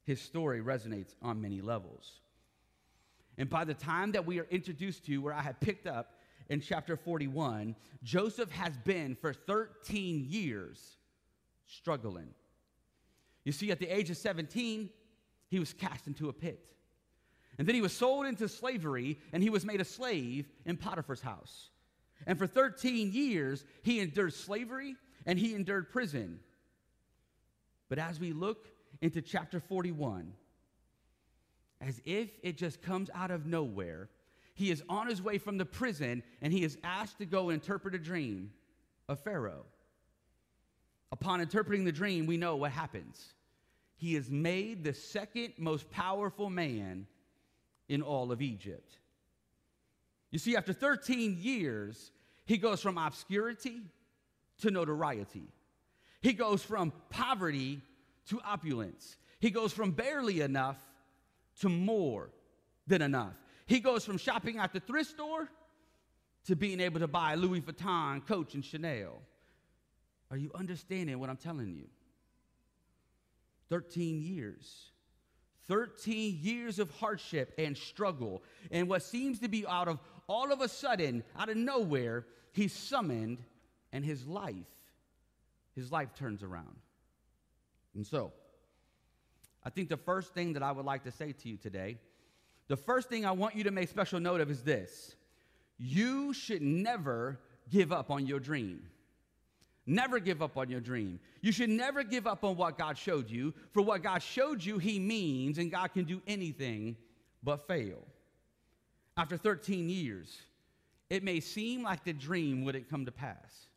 His 0.04 0.20
story 0.20 0.60
resonates 0.60 1.14
on 1.22 1.40
many 1.40 1.60
levels. 1.60 2.20
And 3.36 3.48
by 3.48 3.64
the 3.64 3.74
time 3.74 4.12
that 4.12 4.26
we 4.26 4.40
are 4.40 4.46
introduced 4.50 5.04
to 5.06 5.18
where 5.18 5.34
I 5.34 5.42
have 5.42 5.60
picked 5.60 5.86
up 5.86 6.17
in 6.48 6.60
chapter 6.60 6.96
41, 6.96 7.76
Joseph 8.02 8.50
has 8.50 8.76
been 8.78 9.14
for 9.14 9.32
13 9.32 10.26
years 10.28 10.96
struggling. 11.66 12.28
You 13.44 13.52
see, 13.52 13.70
at 13.70 13.78
the 13.78 13.88
age 13.88 14.10
of 14.10 14.16
17, 14.16 14.90
he 15.48 15.58
was 15.58 15.72
cast 15.72 16.06
into 16.06 16.28
a 16.28 16.32
pit. 16.32 16.64
And 17.58 17.66
then 17.66 17.74
he 17.74 17.80
was 17.80 17.92
sold 17.92 18.26
into 18.26 18.48
slavery 18.48 19.18
and 19.32 19.42
he 19.42 19.50
was 19.50 19.64
made 19.64 19.80
a 19.80 19.84
slave 19.84 20.48
in 20.64 20.76
Potiphar's 20.76 21.20
house. 21.20 21.70
And 22.26 22.38
for 22.38 22.46
13 22.46 23.12
years, 23.12 23.64
he 23.82 24.00
endured 24.00 24.32
slavery 24.34 24.96
and 25.26 25.38
he 25.38 25.54
endured 25.54 25.90
prison. 25.90 26.40
But 27.88 27.98
as 27.98 28.20
we 28.20 28.32
look 28.32 28.68
into 29.00 29.22
chapter 29.22 29.60
41, 29.60 30.32
as 31.80 32.00
if 32.04 32.30
it 32.42 32.56
just 32.56 32.82
comes 32.82 33.10
out 33.14 33.30
of 33.30 33.46
nowhere, 33.46 34.08
he 34.58 34.72
is 34.72 34.82
on 34.88 35.06
his 35.06 35.22
way 35.22 35.38
from 35.38 35.56
the 35.56 35.64
prison 35.64 36.20
and 36.42 36.52
he 36.52 36.64
is 36.64 36.76
asked 36.82 37.18
to 37.18 37.24
go 37.24 37.50
interpret 37.50 37.94
a 37.94 37.98
dream 37.98 38.50
of 39.08 39.20
Pharaoh. 39.20 39.64
Upon 41.12 41.40
interpreting 41.40 41.84
the 41.84 41.92
dream, 41.92 42.26
we 42.26 42.36
know 42.36 42.56
what 42.56 42.72
happens. 42.72 43.34
He 43.94 44.16
is 44.16 44.28
made 44.28 44.82
the 44.82 44.94
second 44.94 45.52
most 45.58 45.88
powerful 45.92 46.50
man 46.50 47.06
in 47.88 48.02
all 48.02 48.32
of 48.32 48.42
Egypt. 48.42 48.98
You 50.32 50.40
see, 50.40 50.56
after 50.56 50.72
13 50.72 51.36
years, 51.38 52.10
he 52.44 52.58
goes 52.58 52.80
from 52.80 52.98
obscurity 52.98 53.82
to 54.62 54.72
notoriety. 54.72 55.52
He 56.20 56.32
goes 56.32 56.64
from 56.64 56.92
poverty 57.10 57.80
to 58.26 58.40
opulence. 58.44 59.18
He 59.38 59.50
goes 59.50 59.72
from 59.72 59.92
barely 59.92 60.40
enough 60.40 60.78
to 61.60 61.68
more 61.68 62.30
than 62.88 63.02
enough. 63.02 63.36
He 63.68 63.80
goes 63.80 64.02
from 64.02 64.16
shopping 64.16 64.56
at 64.56 64.72
the 64.72 64.80
thrift 64.80 65.10
store 65.10 65.46
to 66.46 66.56
being 66.56 66.80
able 66.80 67.00
to 67.00 67.06
buy 67.06 67.34
Louis 67.34 67.60
Vuitton, 67.60 68.26
Coach, 68.26 68.54
and 68.54 68.64
Chanel. 68.64 69.20
Are 70.30 70.38
you 70.38 70.50
understanding 70.54 71.18
what 71.18 71.28
I'm 71.28 71.36
telling 71.36 71.74
you? 71.74 71.84
13 73.68 74.22
years. 74.22 74.90
13 75.68 76.38
years 76.40 76.78
of 76.78 76.90
hardship 76.92 77.52
and 77.58 77.76
struggle. 77.76 78.42
And 78.70 78.88
what 78.88 79.02
seems 79.02 79.40
to 79.40 79.48
be 79.48 79.66
out 79.66 79.86
of 79.86 79.98
all 80.26 80.50
of 80.50 80.62
a 80.62 80.68
sudden, 80.68 81.22
out 81.38 81.50
of 81.50 81.56
nowhere, 81.58 82.24
he's 82.52 82.72
summoned 82.72 83.42
and 83.92 84.02
his 84.02 84.26
life, 84.26 84.54
his 85.74 85.92
life 85.92 86.14
turns 86.14 86.42
around. 86.42 86.76
And 87.94 88.06
so, 88.06 88.32
I 89.62 89.68
think 89.68 89.90
the 89.90 89.98
first 89.98 90.32
thing 90.32 90.54
that 90.54 90.62
I 90.62 90.72
would 90.72 90.86
like 90.86 91.04
to 91.04 91.10
say 91.10 91.32
to 91.32 91.48
you 91.50 91.58
today, 91.58 91.98
the 92.68 92.76
first 92.76 93.08
thing 93.08 93.24
I 93.26 93.32
want 93.32 93.56
you 93.56 93.64
to 93.64 93.70
make 93.70 93.88
special 93.88 94.20
note 94.20 94.40
of 94.40 94.50
is 94.50 94.62
this 94.62 95.16
you 95.78 96.32
should 96.32 96.62
never 96.62 97.38
give 97.70 97.92
up 97.92 98.10
on 98.10 98.26
your 98.26 98.40
dream. 98.40 98.82
Never 99.86 100.20
give 100.20 100.42
up 100.42 100.58
on 100.58 100.68
your 100.68 100.80
dream. 100.80 101.18
You 101.40 101.50
should 101.50 101.70
never 101.70 102.02
give 102.02 102.26
up 102.26 102.44
on 102.44 102.56
what 102.56 102.76
God 102.76 102.98
showed 102.98 103.30
you. 103.30 103.54
For 103.72 103.80
what 103.80 104.02
God 104.02 104.18
showed 104.22 104.62
you, 104.62 104.76
He 104.78 104.98
means, 104.98 105.56
and 105.56 105.70
God 105.70 105.94
can 105.94 106.04
do 106.04 106.20
anything 106.26 106.96
but 107.42 107.66
fail. 107.66 108.06
After 109.16 109.38
13 109.38 109.88
years, 109.88 110.36
it 111.08 111.24
may 111.24 111.40
seem 111.40 111.82
like 111.82 112.04
the 112.04 112.12
dream 112.12 112.64
wouldn't 112.64 112.90
come 112.90 113.06
to 113.06 113.12
pass. 113.12 113.68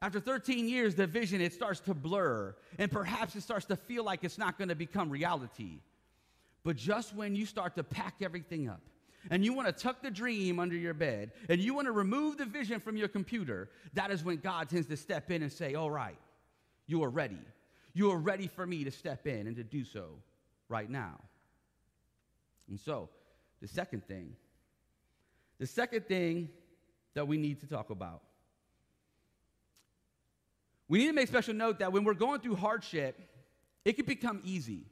After 0.00 0.20
13 0.20 0.68
years, 0.68 0.94
the 0.94 1.08
vision 1.08 1.40
it 1.40 1.52
starts 1.52 1.80
to 1.80 1.94
blur, 1.94 2.54
and 2.78 2.90
perhaps 2.90 3.34
it 3.34 3.40
starts 3.40 3.66
to 3.66 3.76
feel 3.76 4.04
like 4.04 4.22
it's 4.22 4.38
not 4.38 4.58
going 4.58 4.68
to 4.68 4.76
become 4.76 5.10
reality. 5.10 5.80
But 6.66 6.74
just 6.74 7.14
when 7.14 7.36
you 7.36 7.46
start 7.46 7.76
to 7.76 7.84
pack 7.84 8.16
everything 8.22 8.68
up, 8.68 8.80
and 9.30 9.44
you 9.44 9.52
want 9.52 9.68
to 9.68 9.72
tuck 9.72 10.02
the 10.02 10.10
dream 10.10 10.58
under 10.58 10.74
your 10.74 10.94
bed 10.94 11.30
and 11.48 11.60
you 11.60 11.74
want 11.74 11.86
to 11.86 11.92
remove 11.92 12.38
the 12.38 12.44
vision 12.44 12.80
from 12.80 12.96
your 12.96 13.06
computer, 13.06 13.70
that 13.94 14.10
is 14.10 14.24
when 14.24 14.38
God 14.38 14.68
tends 14.68 14.88
to 14.88 14.96
step 14.96 15.30
in 15.30 15.42
and 15.42 15.52
say, 15.52 15.74
All 15.74 15.92
right, 15.92 16.18
you 16.88 17.04
are 17.04 17.08
ready. 17.08 17.38
You 17.92 18.10
are 18.10 18.18
ready 18.18 18.48
for 18.48 18.66
me 18.66 18.82
to 18.82 18.90
step 18.90 19.28
in 19.28 19.46
and 19.46 19.54
to 19.54 19.62
do 19.62 19.84
so 19.84 20.08
right 20.68 20.90
now. 20.90 21.20
And 22.68 22.80
so, 22.80 23.10
the 23.62 23.68
second 23.68 24.04
thing, 24.08 24.34
the 25.60 25.68
second 25.68 26.08
thing 26.08 26.48
that 27.14 27.28
we 27.28 27.38
need 27.38 27.60
to 27.60 27.66
talk 27.68 27.90
about. 27.90 28.22
We 30.88 30.98
need 30.98 31.06
to 31.06 31.12
make 31.12 31.28
special 31.28 31.54
note 31.54 31.78
that 31.78 31.92
when 31.92 32.02
we're 32.02 32.14
going 32.14 32.40
through 32.40 32.56
hardship, 32.56 33.20
it 33.84 33.92
can 33.92 34.04
become 34.04 34.40
easy. 34.44 34.86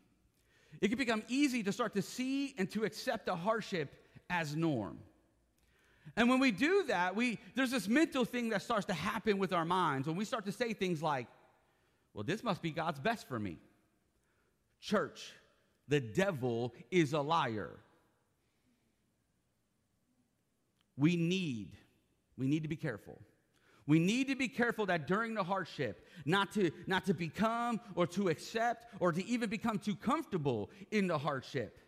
It 0.80 0.88
can 0.88 0.98
become 0.98 1.22
easy 1.28 1.62
to 1.62 1.72
start 1.72 1.94
to 1.94 2.02
see 2.02 2.54
and 2.58 2.70
to 2.72 2.84
accept 2.84 3.26
the 3.26 3.36
hardship 3.36 3.92
as 4.30 4.54
norm. 4.56 4.98
And 6.16 6.28
when 6.28 6.38
we 6.38 6.50
do 6.50 6.84
that, 6.88 7.16
we, 7.16 7.38
there's 7.54 7.70
this 7.70 7.88
mental 7.88 8.24
thing 8.24 8.50
that 8.50 8.62
starts 8.62 8.86
to 8.86 8.94
happen 8.94 9.38
with 9.38 9.52
our 9.52 9.64
minds 9.64 10.06
when 10.06 10.16
we 10.16 10.24
start 10.24 10.44
to 10.46 10.52
say 10.52 10.72
things 10.72 11.02
like, 11.02 11.26
well, 12.12 12.24
this 12.24 12.44
must 12.44 12.62
be 12.62 12.70
God's 12.70 13.00
best 13.00 13.26
for 13.26 13.38
me. 13.38 13.58
Church, 14.80 15.32
the 15.88 16.00
devil 16.00 16.74
is 16.90 17.12
a 17.12 17.20
liar. 17.20 17.70
We 20.96 21.16
need, 21.16 21.72
we 22.38 22.46
need 22.46 22.62
to 22.62 22.68
be 22.68 22.76
careful. 22.76 23.18
We 23.86 23.98
need 23.98 24.28
to 24.28 24.36
be 24.36 24.48
careful 24.48 24.86
that 24.86 25.06
during 25.06 25.34
the 25.34 25.44
hardship, 25.44 26.06
not 26.24 26.52
to, 26.52 26.70
not 26.86 27.04
to 27.06 27.14
become 27.14 27.80
or 27.94 28.06
to 28.08 28.28
accept 28.28 28.86
or 28.98 29.12
to 29.12 29.24
even 29.26 29.50
become 29.50 29.78
too 29.78 29.94
comfortable 29.94 30.70
in 30.90 31.06
the 31.06 31.18
hardship. 31.18 31.78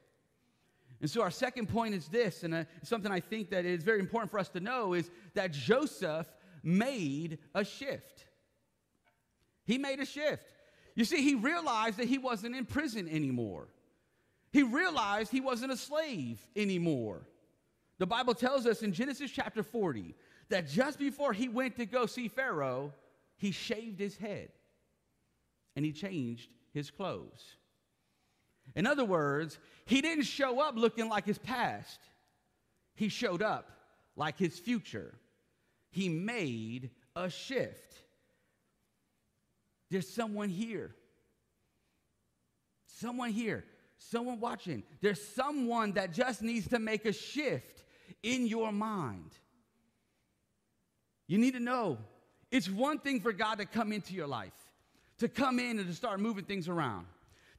And 1.00 1.10
so 1.10 1.22
our 1.22 1.30
second 1.30 1.68
point 1.68 1.94
is 1.94 2.08
this, 2.08 2.42
and 2.42 2.54
uh, 2.54 2.64
something 2.82 3.10
I 3.10 3.20
think 3.20 3.50
that 3.50 3.64
is 3.64 3.82
very 3.82 4.00
important 4.00 4.30
for 4.30 4.38
us 4.38 4.48
to 4.50 4.60
know 4.60 4.94
is 4.94 5.10
that 5.34 5.52
Joseph 5.52 6.26
made 6.62 7.38
a 7.54 7.64
shift. 7.64 8.26
He 9.64 9.78
made 9.78 10.00
a 10.00 10.06
shift. 10.06 10.44
You 10.94 11.04
see, 11.04 11.22
he 11.22 11.34
realized 11.34 11.98
that 11.98 12.08
he 12.08 12.18
wasn't 12.18 12.56
in 12.56 12.64
prison 12.64 13.08
anymore. 13.08 13.68
He 14.52 14.62
realized 14.62 15.30
he 15.30 15.40
wasn't 15.40 15.72
a 15.72 15.76
slave 15.76 16.40
anymore. 16.56 17.28
The 17.98 18.06
Bible 18.06 18.34
tells 18.34 18.66
us 18.66 18.82
in 18.82 18.92
Genesis 18.92 19.30
chapter 19.30 19.62
40 19.62 20.14
that 20.48 20.68
just 20.68 20.98
before 20.98 21.32
he 21.32 21.48
went 21.48 21.76
to 21.76 21.86
go 21.86 22.06
see 22.06 22.28
Pharaoh, 22.28 22.92
he 23.36 23.50
shaved 23.50 23.98
his 23.98 24.16
head 24.16 24.50
and 25.74 25.84
he 25.84 25.92
changed 25.92 26.50
his 26.72 26.90
clothes. 26.90 27.56
In 28.74 28.86
other 28.86 29.04
words, 29.04 29.58
he 29.84 30.00
didn't 30.00 30.24
show 30.24 30.60
up 30.60 30.76
looking 30.76 31.08
like 31.08 31.26
his 31.26 31.38
past, 31.38 32.00
he 32.94 33.08
showed 33.08 33.42
up 33.42 33.70
like 34.16 34.38
his 34.38 34.58
future. 34.58 35.14
He 35.90 36.08
made 36.08 36.90
a 37.14 37.30
shift. 37.30 38.02
There's 39.90 40.08
someone 40.08 40.48
here. 40.48 40.94
Someone 42.86 43.30
here. 43.30 43.64
Someone 43.98 44.40
watching. 44.40 44.82
There's 45.00 45.22
someone 45.22 45.92
that 45.92 46.12
just 46.12 46.42
needs 46.42 46.68
to 46.68 46.78
make 46.78 47.06
a 47.06 47.12
shift 47.12 47.84
in 48.22 48.46
your 48.46 48.72
mind. 48.72 49.32
You 51.26 51.38
need 51.38 51.54
to 51.54 51.60
know 51.60 51.98
it's 52.50 52.68
one 52.68 52.98
thing 52.98 53.20
for 53.20 53.32
God 53.32 53.58
to 53.58 53.66
come 53.66 53.92
into 53.92 54.14
your 54.14 54.26
life, 54.26 54.52
to 55.18 55.28
come 55.28 55.58
in 55.58 55.78
and 55.78 55.88
to 55.88 55.94
start 55.94 56.20
moving 56.20 56.44
things 56.44 56.68
around 56.68 57.06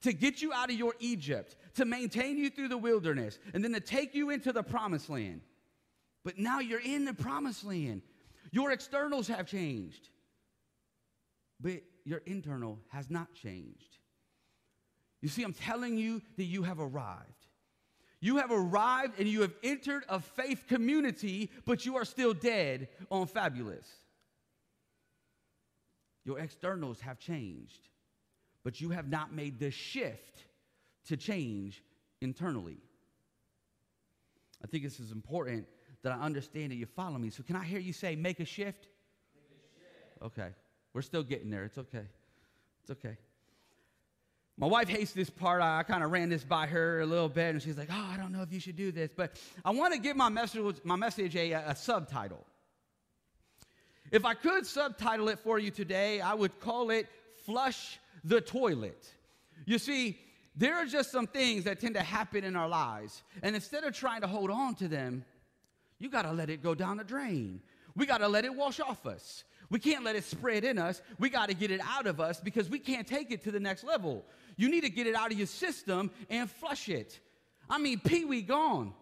to 0.02 0.14
get 0.14 0.42
you 0.42 0.54
out 0.54 0.70
of 0.70 0.76
your 0.76 0.94
Egypt, 1.00 1.56
to 1.76 1.86
maintain 1.86 2.38
you 2.38 2.50
through 2.50 2.68
the 2.68 2.78
wilderness, 2.78 3.40
and 3.54 3.64
then 3.64 3.74
to 3.74 3.80
take 3.80 4.14
you 4.14 4.30
into 4.30 4.52
the 4.52 4.64
promised 4.64 5.10
land. 5.10 5.42
But 6.24 6.38
now 6.38 6.60
you're 6.60 6.80
in 6.82 7.06
the 7.06 7.14
promised 7.14 7.64
land. 7.64 8.02
Your 8.52 8.72
externals 8.72 9.28
have 9.28 9.48
changed, 9.48 10.10
but 11.60 11.82
your 12.06 12.22
internal 12.26 12.80
has 12.90 13.10
not 13.10 13.34
changed. 13.34 13.98
You 15.22 15.30
see, 15.30 15.44
I'm 15.44 15.54
telling 15.54 15.98
you 15.98 16.22
that 16.38 16.44
you 16.44 16.64
have 16.64 16.80
arrived. 16.80 17.37
You 18.28 18.38
have 18.38 18.52
arrived 18.52 19.20
and 19.20 19.28
you 19.28 19.42
have 19.42 19.54
entered 19.64 20.04
a 20.08 20.20
faith 20.20 20.66
community, 20.68 21.50
but 21.66 21.86
you 21.86 21.96
are 21.96 22.06
still 22.06 22.34
dead 22.34 22.90
on 23.10 23.26
fabulous. 23.28 23.88
Your 26.26 26.40
externals 26.40 27.00
have 27.02 27.20
changed 27.20 27.88
but 28.68 28.82
you 28.82 28.90
have 28.90 29.08
not 29.08 29.34
made 29.34 29.60
the 29.62 29.72
shift 29.72 30.44
to 31.06 31.16
change 31.16 31.82
internally. 32.20 32.76
I 34.62 34.68
think 34.68 34.84
this 34.84 35.00
is 35.00 35.14
important 35.14 35.66
that 36.04 36.12
I 36.12 36.18
understand 36.18 36.72
that 36.72 36.76
you 36.76 36.86
follow 36.86 37.18
me. 37.18 37.30
So, 37.30 37.44
can 37.44 37.56
I 37.56 37.64
hear 37.64 37.80
you 37.80 37.94
say, 37.94 38.18
make 38.18 38.42
a 38.42 38.46
shift? 38.46 38.90
Make 39.34 39.46
a 39.56 39.80
shift. 39.80 40.22
Okay. 40.22 40.50
We're 40.92 41.02
still 41.02 41.24
getting 41.24 41.50
there. 41.50 41.64
It's 41.64 41.78
okay. 41.78 42.04
It's 42.82 42.92
okay. 42.92 43.16
My 44.60 44.66
wife 44.66 44.90
hates 44.90 45.12
this 45.12 45.30
part. 45.30 45.62
I, 45.62 45.80
I 45.80 45.84
kind 45.84 46.04
of 46.04 46.12
ran 46.12 46.30
this 46.30 46.44
by 46.44 46.66
her 46.68 47.02
a 47.02 47.06
little 47.06 47.30
bit, 47.30 47.52
and 47.52 47.62
she's 47.62 47.78
like, 47.78 47.90
oh, 47.92 48.10
I 48.12 48.18
don't 48.18 48.32
know 48.32 48.42
if 48.42 48.52
you 48.52 48.60
should 48.60 48.76
do 48.76 48.92
this. 48.92 49.12
But 49.16 49.40
I 49.64 49.72
want 49.72 49.94
to 49.94 50.00
give 50.00 50.18
my 50.18 50.30
message, 50.30 50.78
my 50.84 50.96
message 50.96 51.36
a, 51.36 51.52
a 51.54 51.76
subtitle. 51.76 52.44
If 54.12 54.26
I 54.26 54.34
could 54.34 54.66
subtitle 54.66 55.30
it 55.30 55.40
for 55.40 55.60
you 55.60 55.70
today, 55.70 56.22
I 56.22 56.34
would 56.34 56.60
call 56.60 56.90
it 56.90 57.08
Flush 57.46 58.00
the 58.24 58.42
toilet. 58.42 59.08
You 59.66 59.78
see, 59.78 60.20
there 60.56 60.76
are 60.76 60.86
just 60.86 61.12
some 61.12 61.28
things 61.28 61.66
that 61.66 61.80
tend 61.80 61.94
to 61.96 62.02
happen 62.02 62.44
in 62.44 62.56
our 62.56 62.68
lives. 62.68 63.24
And 63.44 63.56
instead 63.56 63.84
of 63.84 63.94
trying 63.94 64.22
to 64.22 64.28
hold 64.28 64.50
on 64.50 64.76
to 64.76 64.88
them, 64.88 65.24
you 66.00 66.10
got 66.10 66.24
to 66.24 66.32
let 66.32 66.50
it 66.50 66.64
go 66.64 66.74
down 66.74 66.98
the 66.98 67.04
drain. 67.04 67.62
We 67.96 68.06
got 68.06 68.20
to 68.20 68.28
let 68.28 68.44
it 68.44 68.54
wash 68.54 68.80
off 68.80 69.06
us. 69.06 69.44
We 69.70 69.80
can't 69.80 70.04
let 70.04 70.16
it 70.16 70.24
spread 70.24 70.64
in 70.64 70.78
us. 70.78 71.02
We 71.20 71.30
got 71.30 71.50
to 71.50 71.56
get 71.56 71.72
it 71.72 71.82
out 71.84 72.08
of 72.08 72.20
us 72.20 72.40
because 72.40 72.70
we 72.70 72.80
can't 72.80 73.06
take 73.06 73.32
it 73.32 73.44
to 73.44 73.52
the 73.52 73.60
next 73.60 73.84
level. 73.84 74.26
You 74.56 74.70
need 74.70 74.82
to 74.82 74.90
get 74.90 75.08
it 75.08 75.16
out 75.16 75.32
of 75.32 75.38
your 75.38 75.48
system 75.48 76.12
and 76.30 76.50
flush 76.50 76.90
it. 76.90 77.20
I 77.70 77.78
mean, 77.78 78.00
Pee 78.00 78.24
Wee 78.24 78.42
gone, 78.42 78.94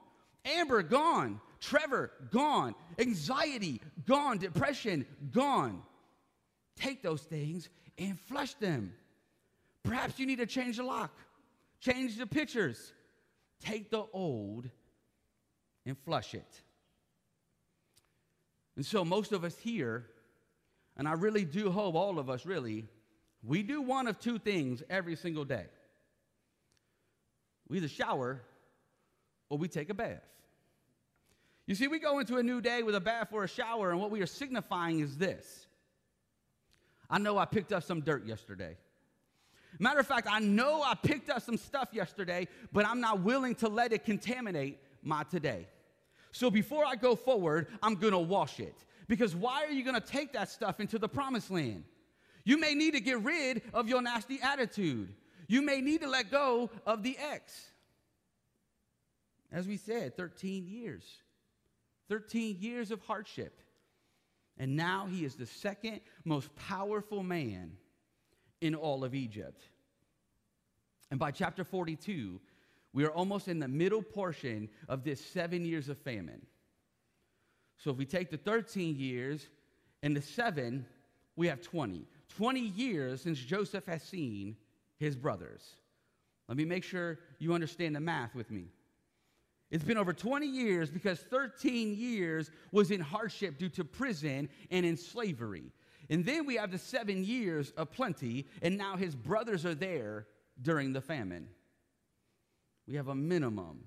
Amber 0.43 0.81
gone, 0.81 1.39
Trevor, 1.65 2.11
gone. 2.31 2.75
Anxiety, 2.99 3.81
gone. 4.05 4.37
Depression, 4.37 5.05
gone. 5.31 5.81
Take 6.75 7.01
those 7.01 7.21
things 7.21 7.69
and 7.97 8.19
flush 8.19 8.53
them. 8.55 8.93
Perhaps 9.83 10.19
you 10.19 10.25
need 10.25 10.37
to 10.37 10.45
change 10.45 10.77
the 10.77 10.83
lock, 10.83 11.11
change 11.79 12.17
the 12.17 12.27
pictures. 12.27 12.93
Take 13.61 13.89
the 13.89 14.03
old 14.13 14.69
and 15.85 15.97
flush 15.97 16.33
it. 16.33 16.61
And 18.75 18.85
so, 18.85 19.05
most 19.05 19.31
of 19.31 19.43
us 19.43 19.57
here, 19.57 20.05
and 20.97 21.07
I 21.07 21.13
really 21.13 21.45
do 21.45 21.71
hope 21.71 21.95
all 21.95 22.19
of 22.19 22.29
us 22.29 22.45
really, 22.45 22.85
we 23.43 23.63
do 23.63 23.81
one 23.81 24.07
of 24.07 24.19
two 24.19 24.39
things 24.39 24.81
every 24.89 25.15
single 25.15 25.45
day 25.45 25.65
we 27.67 27.77
either 27.77 27.87
shower 27.87 28.41
or 29.49 29.57
we 29.57 29.67
take 29.67 29.89
a 29.89 29.93
bath. 29.93 30.21
You 31.67 31.75
see, 31.75 31.87
we 31.87 31.99
go 31.99 32.19
into 32.19 32.37
a 32.37 32.43
new 32.43 32.61
day 32.61 32.83
with 32.83 32.95
a 32.95 32.99
bath 32.99 33.29
or 33.31 33.43
a 33.43 33.47
shower, 33.47 33.89
and 33.89 33.99
what 33.99 34.11
we 34.11 34.21
are 34.21 34.27
signifying 34.27 34.99
is 34.99 35.17
this 35.17 35.67
I 37.09 37.19
know 37.19 37.37
I 37.37 37.45
picked 37.45 37.73
up 37.73 37.83
some 37.83 38.01
dirt 38.01 38.25
yesterday. 38.25 38.77
Matter 39.77 39.99
of 39.99 40.07
fact, 40.07 40.27
I 40.29 40.39
know 40.39 40.81
I 40.83 40.93
picked 40.93 41.29
up 41.29 41.41
some 41.41 41.57
stuff 41.57 41.89
yesterday, 41.91 42.47
but 42.71 42.85
I'm 42.85 43.01
not 43.01 43.21
willing 43.21 43.55
to 43.55 43.67
let 43.67 43.91
it 43.91 44.05
contaminate 44.05 44.79
my 45.03 45.23
today. 45.23 45.67
So 46.31 46.49
before 46.49 46.85
I 46.85 46.95
go 46.95 47.15
forward, 47.15 47.67
I'm 47.83 47.95
gonna 47.95 48.19
wash 48.19 48.59
it. 48.59 48.75
Because 49.07 49.35
why 49.35 49.63
are 49.65 49.71
you 49.71 49.83
gonna 49.83 50.01
take 50.01 50.33
that 50.33 50.49
stuff 50.49 50.79
into 50.79 50.97
the 50.97 51.09
promised 51.09 51.51
land? 51.51 51.83
You 52.43 52.59
may 52.59 52.73
need 52.75 52.91
to 52.91 52.99
get 52.99 53.21
rid 53.21 53.61
of 53.73 53.89
your 53.89 54.01
nasty 54.01 54.39
attitude. 54.41 55.13
You 55.47 55.61
may 55.61 55.81
need 55.81 56.01
to 56.01 56.07
let 56.07 56.31
go 56.31 56.69
of 56.85 57.03
the 57.03 57.17
ex. 57.17 57.69
As 59.51 59.67
we 59.67 59.77
said, 59.77 60.15
13 60.15 60.67
years. 60.67 61.03
13 62.09 62.57
years 62.59 62.91
of 62.91 63.01
hardship. 63.01 63.61
And 64.57 64.75
now 64.75 65.07
he 65.09 65.25
is 65.25 65.35
the 65.35 65.45
second 65.45 66.01
most 66.23 66.55
powerful 66.55 67.23
man 67.23 67.73
in 68.61 68.75
all 68.75 69.03
of 69.03 69.13
Egypt. 69.13 69.63
And 71.11 71.19
by 71.19 71.31
chapter 71.31 71.63
42, 71.63 72.39
we 72.93 73.03
are 73.05 73.11
almost 73.11 73.47
in 73.47 73.59
the 73.59 73.67
middle 73.67 74.01
portion 74.01 74.69
of 74.87 75.03
this 75.03 75.23
seven 75.23 75.65
years 75.65 75.89
of 75.89 75.97
famine. 75.97 76.45
So 77.77 77.91
if 77.91 77.97
we 77.97 78.05
take 78.05 78.31
the 78.31 78.37
13 78.37 78.95
years 78.95 79.47
and 80.03 80.15
the 80.15 80.21
seven, 80.21 80.85
we 81.35 81.47
have 81.47 81.61
20. 81.61 82.05
20 82.37 82.59
years 82.59 83.21
since 83.21 83.39
Joseph 83.39 83.85
has 83.85 84.03
seen 84.03 84.55
his 84.97 85.15
brothers. 85.15 85.75
Let 86.47 86.57
me 86.57 86.65
make 86.65 86.83
sure 86.83 87.19
you 87.39 87.53
understand 87.53 87.95
the 87.95 87.99
math 87.99 88.35
with 88.35 88.51
me. 88.51 88.67
It's 89.71 89.83
been 89.83 89.97
over 89.97 90.13
20 90.13 90.45
years 90.45 90.89
because 90.89 91.19
13 91.19 91.95
years 91.95 92.51
was 92.71 92.91
in 92.91 93.01
hardship 93.01 93.57
due 93.57 93.69
to 93.69 93.83
prison 93.83 94.47
and 94.69 94.85
in 94.85 94.95
slavery. 94.95 95.71
And 96.09 96.23
then 96.23 96.45
we 96.45 96.55
have 96.55 96.71
the 96.71 96.77
seven 96.77 97.23
years 97.23 97.71
of 97.71 97.91
plenty, 97.91 98.45
and 98.61 98.77
now 98.77 98.95
his 98.95 99.15
brothers 99.15 99.65
are 99.65 99.73
there 99.73 100.27
during 100.61 100.93
the 100.93 101.01
famine. 101.01 101.47
We 102.87 102.95
have 102.95 103.07
a 103.07 103.15
minimum 103.15 103.85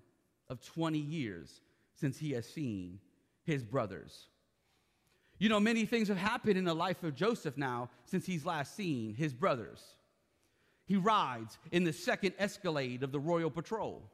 of 0.49 0.61
20 0.61 0.99
years 0.99 1.61
since 1.95 2.19
he 2.19 2.33
has 2.33 2.47
seen 2.49 2.99
his 3.49 3.65
brothers. 3.65 4.27
You 5.39 5.49
know, 5.49 5.59
many 5.59 5.87
things 5.87 6.09
have 6.09 6.19
happened 6.19 6.59
in 6.59 6.65
the 6.65 6.75
life 6.75 7.03
of 7.03 7.15
Joseph 7.15 7.57
now 7.57 7.89
since 8.05 8.27
he's 8.27 8.45
last 8.45 8.77
seen 8.77 9.15
his 9.15 9.33
brothers. 9.33 9.83
He 10.87 10.97
rides 10.97 11.59
in 11.73 11.85
the 11.85 11.93
second 11.93 12.35
escalade 12.39 13.03
of 13.03 13.11
the 13.11 13.19
royal 13.19 13.51
patrol. 13.51 14.11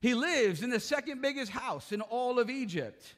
He 0.00 0.14
lives 0.14 0.62
in 0.62 0.70
the 0.70 0.80
second 0.80 1.22
biggest 1.22 1.52
house 1.52 1.92
in 1.92 2.00
all 2.00 2.38
of 2.38 2.50
Egypt. 2.50 3.14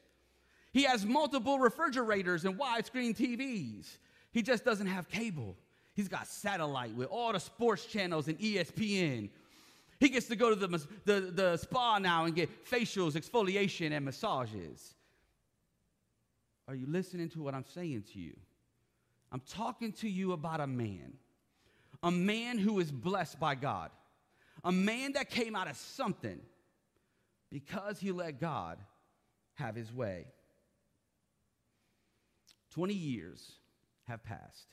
He 0.73 0.83
has 0.85 1.07
multiple 1.07 1.59
refrigerators 1.59 2.45
and 2.45 2.59
widescreen 2.59 3.17
TVs. 3.17 3.87
He 4.33 4.43
just 4.43 4.65
doesn't 4.65 4.87
have 4.87 5.09
cable. 5.09 5.57
He's 5.95 6.09
got 6.09 6.27
satellite 6.27 6.95
with 6.95 7.09
all 7.09 7.33
the 7.33 7.41
sports 7.41 7.87
channels 7.87 8.29
and 8.29 8.39
ESPN. 8.39 9.31
He 9.99 10.09
gets 10.09 10.27
to 10.29 10.37
go 10.37 10.55
to 10.55 10.57
the, 10.57 10.87
the, 11.05 11.21
the 11.21 11.57
spa 11.57 11.99
now 11.99 12.25
and 12.25 12.35
get 12.35 12.65
facials, 12.65 13.13
exfoliation, 13.13 13.93
and 13.93 14.05
massages. 14.05 14.95
Are 16.71 16.77
you 16.77 16.87
listening 16.87 17.29
to 17.31 17.43
what 17.43 17.53
I'm 17.53 17.65
saying 17.65 18.05
to 18.13 18.21
you? 18.21 18.37
I'm 19.33 19.41
talking 19.41 19.91
to 19.95 20.09
you 20.09 20.31
about 20.31 20.61
a 20.61 20.69
man, 20.69 21.15
a 22.01 22.13
man 22.13 22.59
who 22.59 22.79
is 22.79 22.93
blessed 22.93 23.41
by 23.41 23.57
God, 23.57 23.91
a 24.63 24.71
man 24.71 25.15
that 25.15 25.31
came 25.31 25.57
out 25.57 25.69
of 25.69 25.77
something 25.77 26.39
because 27.51 27.99
he 27.99 28.13
let 28.13 28.41
God 28.41 28.79
have 29.55 29.75
his 29.75 29.93
way. 29.93 30.27
20 32.71 32.95
years 32.95 33.51
have 34.05 34.23
passed. 34.23 34.69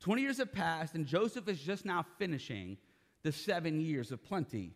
20 0.00 0.22
years 0.22 0.38
have 0.38 0.50
passed, 0.50 0.94
and 0.94 1.04
Joseph 1.04 1.46
is 1.46 1.60
just 1.60 1.84
now 1.84 2.06
finishing 2.18 2.78
the 3.22 3.32
seven 3.32 3.82
years 3.82 4.12
of 4.12 4.24
plenty. 4.24 4.72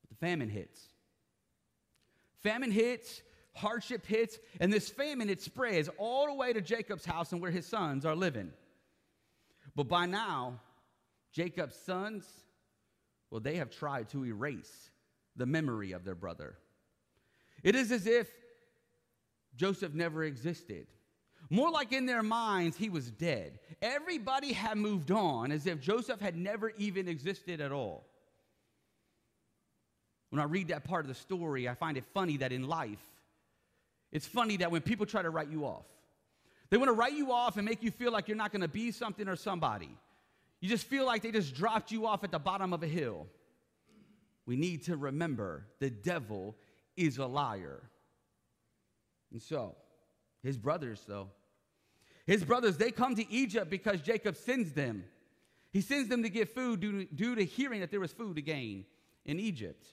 But 0.00 0.08
the 0.08 0.26
famine 0.26 0.48
hits. 0.48 0.80
Famine 2.42 2.70
hits, 2.70 3.20
hardship 3.54 4.06
hits, 4.06 4.38
and 4.60 4.72
this 4.72 4.88
famine 4.88 5.30
it 5.30 5.42
spreads 5.42 5.88
all 5.98 6.26
the 6.26 6.34
way 6.34 6.52
to 6.52 6.60
Jacob's 6.60 7.04
house 7.04 7.32
and 7.32 7.40
where 7.40 7.50
his 7.50 7.66
sons 7.66 8.04
are 8.04 8.16
living. 8.16 8.52
But 9.74 9.88
by 9.88 10.06
now, 10.06 10.60
Jacob's 11.32 11.76
sons, 11.76 12.26
well, 13.30 13.40
they 13.40 13.56
have 13.56 13.70
tried 13.70 14.08
to 14.10 14.26
erase 14.26 14.90
the 15.36 15.46
memory 15.46 15.92
of 15.92 16.04
their 16.04 16.14
brother. 16.14 16.56
It 17.62 17.74
is 17.74 17.90
as 17.92 18.06
if 18.06 18.28
Joseph 19.56 19.94
never 19.94 20.24
existed. 20.24 20.86
More 21.50 21.70
like 21.70 21.92
in 21.92 22.06
their 22.06 22.22
minds, 22.22 22.76
he 22.76 22.88
was 22.88 23.10
dead. 23.10 23.58
Everybody 23.80 24.52
had 24.52 24.78
moved 24.78 25.10
on 25.10 25.52
as 25.52 25.66
if 25.66 25.80
Joseph 25.80 26.20
had 26.20 26.36
never 26.36 26.70
even 26.78 27.08
existed 27.08 27.60
at 27.60 27.72
all. 27.72 28.06
When 30.30 30.40
I 30.40 30.44
read 30.44 30.68
that 30.68 30.84
part 30.84 31.04
of 31.04 31.08
the 31.08 31.14
story, 31.14 31.68
I 31.68 31.74
find 31.74 31.98
it 31.98 32.04
funny 32.14 32.38
that 32.38 32.52
in 32.52 32.66
life, 32.66 33.11
it's 34.12 34.26
funny 34.26 34.58
that 34.58 34.70
when 34.70 34.82
people 34.82 35.06
try 35.06 35.22
to 35.22 35.30
write 35.30 35.48
you 35.48 35.64
off, 35.64 35.86
they 36.70 36.76
want 36.76 36.88
to 36.88 36.94
write 36.94 37.14
you 37.14 37.32
off 37.32 37.56
and 37.56 37.66
make 37.66 37.82
you 37.82 37.90
feel 37.90 38.12
like 38.12 38.28
you're 38.28 38.36
not 38.36 38.52
going 38.52 38.62
to 38.62 38.68
be 38.68 38.92
something 38.92 39.28
or 39.28 39.36
somebody. 39.36 39.96
You 40.60 40.68
just 40.68 40.86
feel 40.86 41.04
like 41.04 41.22
they 41.22 41.32
just 41.32 41.54
dropped 41.54 41.90
you 41.90 42.06
off 42.06 42.22
at 42.22 42.30
the 42.30 42.38
bottom 42.38 42.72
of 42.72 42.82
a 42.82 42.86
hill 42.86 43.26
we 44.46 44.56
need 44.56 44.84
to 44.84 44.96
remember 44.96 45.66
the 45.78 45.90
devil 45.90 46.56
is 46.96 47.18
a 47.18 47.26
liar. 47.26 47.82
And 49.30 49.40
so, 49.40 49.76
his 50.42 50.58
brothers, 50.58 51.02
though, 51.06 51.28
his 52.26 52.44
brothers, 52.44 52.76
they 52.76 52.90
come 52.90 53.14
to 53.16 53.30
Egypt 53.32 53.70
because 53.70 54.00
Jacob 54.00 54.36
sends 54.36 54.72
them. 54.72 55.04
He 55.72 55.80
sends 55.80 56.08
them 56.08 56.22
to 56.22 56.28
get 56.28 56.54
food 56.54 56.80
due 56.80 57.04
to, 57.04 57.14
due 57.14 57.34
to 57.34 57.44
hearing 57.44 57.80
that 57.80 57.90
there 57.90 58.00
was 58.00 58.12
food 58.12 58.36
to 58.36 58.42
gain 58.42 58.84
in 59.24 59.40
Egypt. 59.40 59.86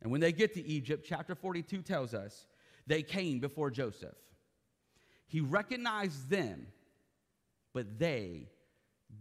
And 0.00 0.10
when 0.10 0.20
they 0.20 0.32
get 0.32 0.54
to 0.54 0.66
Egypt, 0.66 1.06
chapter 1.08 1.34
42 1.34 1.82
tells 1.82 2.14
us 2.14 2.46
they 2.86 3.02
came 3.02 3.38
before 3.38 3.70
Joseph. 3.70 4.14
He 5.26 5.40
recognized 5.40 6.28
them, 6.28 6.66
but 7.72 7.98
they 7.98 8.48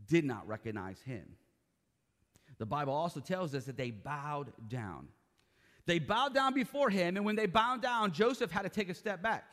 did 0.08 0.26
not 0.26 0.48
recognize 0.48 1.00
him. 1.02 1.26
The 2.58 2.66
Bible 2.66 2.94
also 2.94 3.20
tells 3.20 3.56
us 3.56 3.66
that 3.66 3.78
they 3.78 3.92
bowed 3.92 4.52
down. 4.68 5.08
They 5.86 6.00
bowed 6.00 6.34
down 6.34 6.54
before 6.54 6.90
him, 6.90 7.18
and 7.18 7.26
when 7.26 7.36
they 7.36 7.48
bowed 7.48 7.82
down, 7.82 8.12
Joseph 8.12 8.52
had 8.52 8.64
to 8.64 8.70
take 8.70 8.90
a 8.90 8.94
step 8.94 9.22
back 9.22 9.46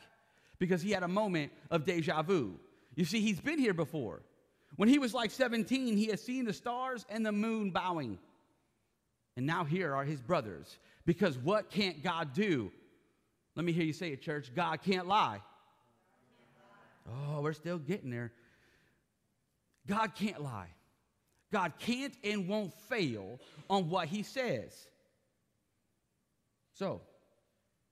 because 0.59 0.81
he 0.81 0.91
had 0.91 1.03
a 1.03 1.07
moment 1.07 1.51
of 1.71 1.85
deja 1.85 2.21
vu. 2.21 2.59
You 2.95 3.05
see, 3.05 3.21
he's 3.21 3.39
been 3.39 3.57
here 3.57 3.73
before. 3.73 4.21
When 4.75 4.89
he 4.89 4.99
was 4.99 5.13
like 5.13 5.31
17, 5.31 5.97
he 5.97 6.07
had 6.07 6.19
seen 6.19 6.45
the 6.45 6.53
stars 6.53 7.05
and 7.09 7.25
the 7.25 7.31
moon 7.31 7.71
bowing. 7.71 8.19
And 9.35 9.45
now 9.45 9.63
here 9.63 9.95
are 9.95 10.03
his 10.03 10.21
brothers. 10.21 10.77
Because 11.05 11.37
what 11.37 11.71
can't 11.71 12.03
God 12.03 12.33
do? 12.33 12.71
Let 13.59 13.65
me 13.65 13.73
hear 13.73 13.83
you 13.83 13.91
say 13.91 14.13
it, 14.13 14.21
church. 14.21 14.55
God 14.55 14.81
can't 14.83 15.05
lie. 15.05 15.41
Oh, 17.05 17.41
we're 17.41 17.51
still 17.51 17.77
getting 17.77 18.09
there. 18.09 18.31
God 19.85 20.15
can't 20.15 20.41
lie. 20.41 20.69
God 21.51 21.73
can't 21.77 22.13
and 22.23 22.47
won't 22.47 22.73
fail 22.87 23.37
on 23.69 23.89
what 23.89 24.07
he 24.07 24.23
says. 24.23 24.87
So, 26.71 27.01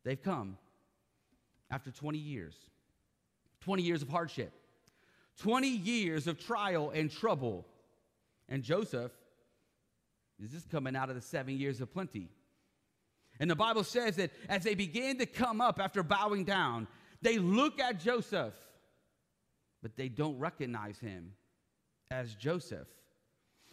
they've 0.06 0.24
come 0.24 0.58
after 1.70 1.92
20 1.92 2.18
years 2.18 2.56
20 3.66 3.84
years 3.84 4.02
of 4.02 4.08
hardship, 4.08 4.54
20 5.42 5.68
years 5.68 6.28
of 6.28 6.40
trial 6.40 6.92
and 6.92 7.12
trouble. 7.12 7.68
And 8.48 8.64
Joseph 8.64 9.12
is 10.42 10.50
just 10.50 10.70
coming 10.70 10.96
out 10.96 11.10
of 11.10 11.18
the 11.18 11.22
seven 11.22 11.58
years 11.58 11.82
of 11.82 11.92
plenty. 11.92 12.30
And 13.40 13.50
the 13.50 13.56
Bible 13.56 13.84
says 13.84 14.16
that 14.16 14.32
as 14.50 14.64
they 14.64 14.76
began 14.76 15.18
to 15.18 15.26
come 15.26 15.62
up 15.62 15.80
after 15.80 16.04
bowing 16.04 16.44
down, 16.44 16.88
they 17.22 17.38
look 17.38 17.80
at 17.80 18.00
Joseph, 18.00 18.54
but 19.82 19.96
they 19.96 20.10
don't 20.10 20.40
recognize 20.40 20.98
him 21.00 21.34
as 22.10 22.34
Joseph. 22.36 22.88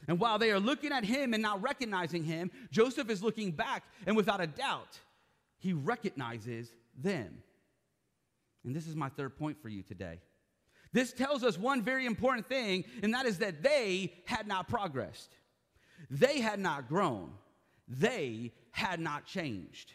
And 0.06 0.18
while 0.18 0.38
they 0.38 0.50
are 0.50 0.60
looking 0.60 0.92
at 0.92 1.04
him 1.04 1.32
and 1.32 1.42
not 1.42 1.62
recognizing 1.62 2.24
him, 2.24 2.50
Joseph 2.70 3.08
is 3.08 3.22
looking 3.22 3.52
back, 3.52 3.84
and 4.06 4.16
without 4.16 4.40
a 4.40 4.46
doubt, 4.46 5.00
he 5.58 5.72
recognizes 5.72 6.70
them. 7.00 7.38
And 8.64 8.74
this 8.74 8.86
is 8.86 8.96
my 8.96 9.08
third 9.08 9.36
point 9.38 9.60
for 9.62 9.68
you 9.68 9.82
today. 9.82 10.20
This 10.92 11.12
tells 11.12 11.42
us 11.42 11.58
one 11.58 11.82
very 11.82 12.06
important 12.06 12.48
thing, 12.48 12.84
and 13.02 13.14
that 13.14 13.26
is 13.26 13.38
that 13.38 13.62
they 13.62 14.12
had 14.26 14.46
not 14.46 14.68
progressed. 14.68 15.36
They 16.10 16.40
had 16.40 16.60
not 16.60 16.88
grown. 16.88 17.32
They 17.88 18.52
had 18.74 18.98
not 18.98 19.24
changed. 19.24 19.92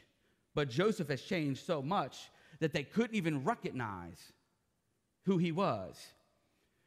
But 0.56 0.70
Joseph 0.70 1.10
has 1.10 1.22
changed 1.22 1.66
so 1.66 1.82
much 1.82 2.32
that 2.62 2.72
they 2.72 2.84
couldn't 2.84 3.16
even 3.16 3.44
recognize 3.44 4.32
who 5.26 5.38
he 5.38 5.52
was. 5.52 6.02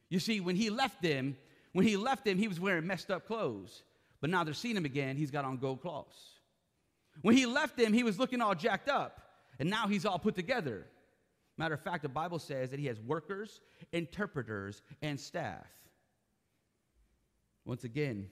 You 0.09 0.19
see, 0.19 0.39
when 0.39 0.55
he 0.55 0.71
left 0.71 1.03
them, 1.03 1.37
when 1.71 1.85
he 1.85 1.95
left 1.95 2.25
them, 2.25 2.39
he 2.39 2.47
was 2.47 2.59
wearing 2.59 2.87
messed 2.87 3.11
up 3.11 3.27
clothes. 3.27 3.83
But 4.21 4.31
now 4.31 4.43
they're 4.43 4.55
seeing 4.55 4.75
him 4.75 4.85
again, 4.85 5.17
he's 5.17 5.29
got 5.29 5.45
on 5.45 5.57
gold 5.57 5.81
cloths. 5.81 6.39
When 7.21 7.37
he 7.37 7.45
left 7.45 7.77
them, 7.77 7.93
he 7.93 8.01
was 8.01 8.17
looking 8.17 8.41
all 8.41 8.55
jacked 8.55 8.89
up, 8.89 9.21
and 9.59 9.69
now 9.69 9.87
he's 9.87 10.03
all 10.03 10.17
put 10.17 10.33
together. 10.33 10.87
Matter 11.59 11.75
of 11.75 11.81
fact, 11.81 12.01
the 12.01 12.09
Bible 12.09 12.39
says 12.39 12.71
that 12.71 12.79
he 12.79 12.87
has 12.87 12.99
workers, 13.01 13.61
interpreters, 13.91 14.81
and 15.03 15.19
staff. 15.19 15.67
Once 17.65 17.83
again, 17.83 18.27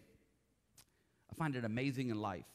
I 1.29 1.35
find 1.35 1.55
it 1.55 1.63
amazing 1.63 2.09
in 2.09 2.19
life. 2.19 2.45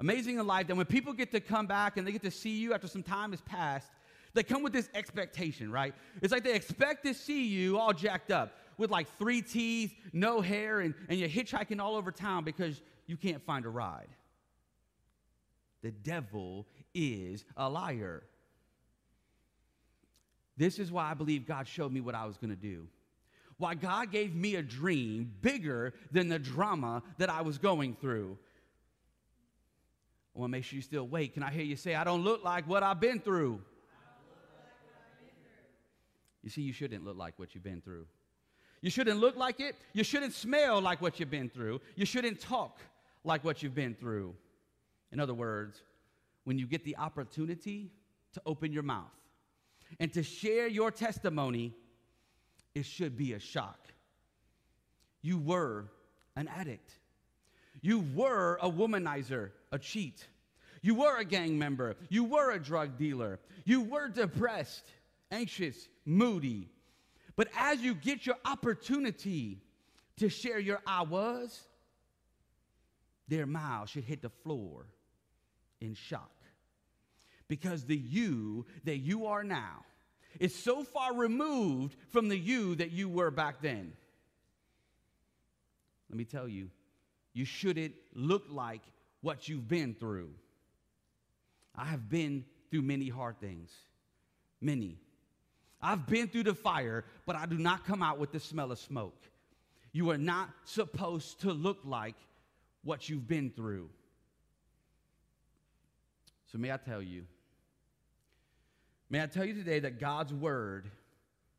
Amazing 0.00 0.38
in 0.38 0.46
life 0.46 0.66
that 0.66 0.74
when 0.74 0.86
people 0.86 1.12
get 1.12 1.30
to 1.32 1.40
come 1.40 1.66
back 1.66 1.98
and 1.98 2.06
they 2.06 2.12
get 2.12 2.22
to 2.22 2.30
see 2.30 2.56
you 2.56 2.72
after 2.72 2.88
some 2.88 3.02
time 3.02 3.32
has 3.32 3.42
passed, 3.42 3.90
they 4.32 4.42
come 4.42 4.62
with 4.62 4.72
this 4.72 4.88
expectation, 4.94 5.70
right? 5.70 5.94
It's 6.22 6.32
like 6.32 6.42
they 6.42 6.54
expect 6.54 7.04
to 7.04 7.12
see 7.12 7.46
you 7.46 7.78
all 7.78 7.92
jacked 7.92 8.30
up 8.30 8.56
with 8.78 8.90
like 8.90 9.06
three 9.18 9.42
teeth, 9.42 9.94
no 10.14 10.40
hair, 10.40 10.80
and, 10.80 10.94
and 11.10 11.18
you're 11.18 11.28
hitchhiking 11.28 11.80
all 11.80 11.96
over 11.96 12.10
town 12.10 12.44
because 12.44 12.80
you 13.06 13.18
can't 13.18 13.44
find 13.44 13.66
a 13.66 13.68
ride. 13.68 14.08
The 15.82 15.90
devil 15.90 16.66
is 16.94 17.44
a 17.56 17.68
liar. 17.68 18.22
This 20.56 20.78
is 20.78 20.90
why 20.90 21.10
I 21.10 21.14
believe 21.14 21.46
God 21.46 21.68
showed 21.68 21.92
me 21.92 22.00
what 22.00 22.14
I 22.14 22.24
was 22.24 22.38
going 22.38 22.50
to 22.50 22.56
do. 22.56 22.86
Why 23.58 23.74
God 23.74 24.10
gave 24.10 24.34
me 24.34 24.54
a 24.54 24.62
dream 24.62 25.30
bigger 25.42 25.92
than 26.10 26.28
the 26.28 26.38
drama 26.38 27.02
that 27.18 27.28
I 27.28 27.42
was 27.42 27.58
going 27.58 27.96
through. 28.00 28.38
I 30.34 30.38
want 30.38 30.50
to 30.50 30.52
make 30.52 30.64
sure 30.64 30.76
you 30.76 30.82
still 30.82 31.06
wait. 31.06 31.34
Can 31.34 31.42
I 31.42 31.50
hear 31.50 31.64
you 31.64 31.76
say, 31.76 31.94
I 31.94 32.04
don't 32.04 32.22
look 32.22 32.44
like 32.44 32.68
what 32.68 32.82
I've 32.82 33.00
been 33.00 33.20
through. 33.20 33.60
You 36.42 36.50
see, 36.50 36.62
you 36.62 36.72
shouldn't 36.72 37.04
look 37.04 37.16
like 37.16 37.34
what 37.36 37.54
you've 37.54 37.64
been 37.64 37.80
through. 37.80 38.06
You 38.80 38.90
shouldn't 38.90 39.20
look 39.20 39.36
like 39.36 39.60
it. 39.60 39.76
You 39.92 40.04
shouldn't 40.04 40.32
smell 40.32 40.80
like 40.80 41.02
what 41.02 41.20
you've 41.20 41.30
been 41.30 41.50
through. 41.50 41.80
You 41.96 42.06
shouldn't 42.06 42.40
talk 42.40 42.80
like 43.24 43.44
what 43.44 43.62
you've 43.62 43.74
been 43.74 43.94
through. 43.94 44.34
In 45.12 45.20
other 45.20 45.34
words, 45.34 45.82
when 46.44 46.58
you 46.58 46.66
get 46.66 46.84
the 46.84 46.96
opportunity 46.96 47.90
to 48.32 48.40
open 48.46 48.72
your 48.72 48.84
mouth, 48.84 49.10
and 49.98 50.12
to 50.12 50.22
share 50.22 50.68
your 50.68 50.90
testimony, 50.92 51.74
it 52.74 52.86
should 52.86 53.16
be 53.16 53.32
a 53.32 53.40
shock. 53.40 53.88
You 55.20 55.38
were 55.38 55.90
an 56.36 56.48
addict. 56.48 56.99
You 57.82 58.04
were 58.14 58.58
a 58.60 58.70
womanizer, 58.70 59.50
a 59.72 59.78
cheat. 59.78 60.26
You 60.82 60.94
were 60.94 61.18
a 61.18 61.24
gang 61.24 61.58
member. 61.58 61.96
You 62.08 62.24
were 62.24 62.52
a 62.52 62.58
drug 62.58 62.98
dealer. 62.98 63.38
You 63.64 63.82
were 63.82 64.08
depressed, 64.08 64.84
anxious, 65.30 65.88
moody. 66.04 66.68
But 67.36 67.48
as 67.56 67.80
you 67.80 67.94
get 67.94 68.26
your 68.26 68.36
opportunity 68.44 69.62
to 70.18 70.28
share 70.28 70.58
your 70.58 70.80
I 70.86 71.02
was, 71.02 71.60
their 73.28 73.46
mouths 73.46 73.90
should 73.90 74.04
hit 74.04 74.22
the 74.22 74.30
floor 74.30 74.86
in 75.80 75.94
shock 75.94 76.30
because 77.48 77.84
the 77.84 77.96
you 77.96 78.66
that 78.84 78.98
you 78.98 79.26
are 79.26 79.42
now 79.44 79.84
is 80.38 80.54
so 80.54 80.84
far 80.84 81.14
removed 81.14 81.96
from 82.08 82.28
the 82.28 82.38
you 82.38 82.74
that 82.76 82.92
you 82.92 83.08
were 83.08 83.30
back 83.30 83.60
then. 83.62 83.92
Let 86.08 86.16
me 86.16 86.24
tell 86.24 86.48
you, 86.48 86.70
you 87.32 87.44
shouldn't 87.44 87.94
look 88.14 88.44
like 88.48 88.82
what 89.20 89.48
you've 89.48 89.68
been 89.68 89.94
through. 89.94 90.30
I 91.74 91.84
have 91.84 92.08
been 92.08 92.44
through 92.70 92.82
many 92.82 93.08
hard 93.08 93.40
things, 93.40 93.70
many. 94.60 94.98
I've 95.80 96.06
been 96.06 96.28
through 96.28 96.44
the 96.44 96.54
fire, 96.54 97.04
but 97.26 97.36
I 97.36 97.46
do 97.46 97.56
not 97.56 97.86
come 97.86 98.02
out 98.02 98.18
with 98.18 98.32
the 98.32 98.40
smell 98.40 98.72
of 98.72 98.78
smoke. 98.78 99.22
You 99.92 100.10
are 100.10 100.18
not 100.18 100.50
supposed 100.64 101.40
to 101.42 101.52
look 101.52 101.78
like 101.84 102.16
what 102.84 103.08
you've 103.08 103.26
been 103.26 103.50
through. 103.50 103.88
So, 106.52 106.58
may 106.58 106.72
I 106.72 106.76
tell 106.76 107.00
you, 107.00 107.24
May 109.10 109.20
I 109.20 109.26
tell 109.26 109.44
you 109.44 109.54
today 109.54 109.80
that 109.80 109.98
God's 109.98 110.32
word 110.32 110.88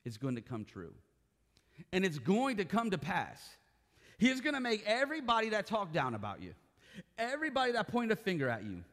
is 0.06 0.18
going 0.18 0.36
to 0.36 0.42
come 0.42 0.64
true. 0.64 0.94
And 1.92 2.06
it's 2.06 2.18
going 2.18 2.58
to 2.58 2.66
come 2.66 2.92
to 2.92 2.98
pass. 2.98 3.58
He 4.22 4.30
is 4.30 4.40
going 4.40 4.54
to 4.54 4.62
make 4.62 4.84
everybody 4.86 5.50
that 5.50 5.66
talked 5.66 5.94
down 5.94 6.14
about 6.14 6.44
you, 6.44 6.54
everybody 7.18 7.72
that 7.72 7.88
pointed 7.88 8.12
a 8.12 8.22
finger 8.22 8.50
at 8.50 8.64
you, 8.64 8.84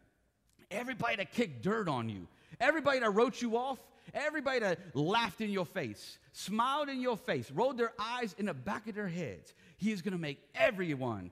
everybody 0.70 1.16
that 1.16 1.32
kicked 1.32 1.60
dirt 1.60 1.86
on 1.86 2.08
you, 2.08 2.26
everybody 2.58 3.00
that 3.00 3.10
wrote 3.10 3.42
you 3.42 3.58
off, 3.58 3.78
everybody 4.14 4.60
that 4.60 4.78
laughed 4.96 5.42
in 5.42 5.50
your 5.50 5.66
face, 5.66 6.16
smiled 6.32 6.88
in 6.88 7.02
your 7.02 7.18
face, 7.18 7.50
rolled 7.50 7.76
their 7.76 7.92
eyes 7.98 8.34
in 8.38 8.46
the 8.46 8.54
back 8.54 8.88
of 8.88 8.94
their 8.94 9.06
heads, 9.06 9.52
he 9.76 9.92
is 9.92 10.00
going 10.00 10.12
to 10.12 10.18
make 10.18 10.38
everyone 10.54 11.30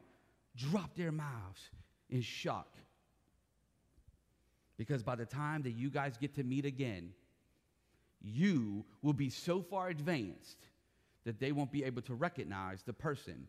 drop 0.55 0.95
their 0.95 1.11
mouths 1.11 1.71
in 2.11 2.21
shock. 2.21 2.69
Because 4.77 5.03
by 5.03 5.15
the 5.15 5.25
time 5.25 5.63
that 5.63 5.73
you 5.73 5.89
guys 5.89 6.19
get 6.19 6.35
to 6.35 6.45
meet 6.45 6.67
again, 6.67 7.15
you 8.21 8.85
will 9.01 9.15
be 9.15 9.31
so 9.31 9.63
far 9.63 9.89
advanced 9.89 10.59
that 11.25 11.41
they 11.41 11.51
won't 11.51 11.73
be 11.73 11.83
able 11.83 12.03
to 12.03 12.15
recognize 12.15 12.83
the 12.83 12.93
person 12.93 13.49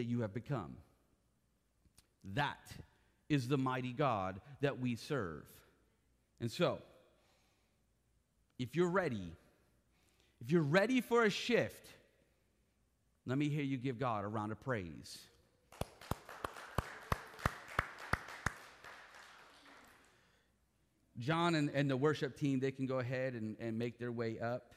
that 0.00 0.06
you 0.06 0.22
have 0.22 0.32
become. 0.32 0.74
That 2.32 2.72
is 3.28 3.48
the 3.48 3.58
mighty 3.58 3.92
God 3.92 4.40
that 4.62 4.80
we 4.80 4.96
serve. 4.96 5.46
And 6.40 6.50
so, 6.50 6.78
if 8.58 8.74
you're 8.74 8.88
ready, 8.88 9.30
if 10.40 10.50
you're 10.50 10.62
ready 10.62 11.02
for 11.02 11.24
a 11.24 11.28
shift, 11.28 11.86
let 13.26 13.36
me 13.36 13.50
hear 13.50 13.62
you 13.62 13.76
give 13.76 13.98
God 13.98 14.24
a 14.24 14.28
round 14.28 14.52
of 14.52 14.60
praise. 14.62 15.18
John 21.18 21.56
and, 21.56 21.68
and 21.74 21.90
the 21.90 21.96
worship 21.98 22.38
team, 22.38 22.58
they 22.58 22.70
can 22.70 22.86
go 22.86 23.00
ahead 23.00 23.34
and, 23.34 23.54
and 23.60 23.78
make 23.78 23.98
their 23.98 24.12
way 24.12 24.38
up. 24.40 24.72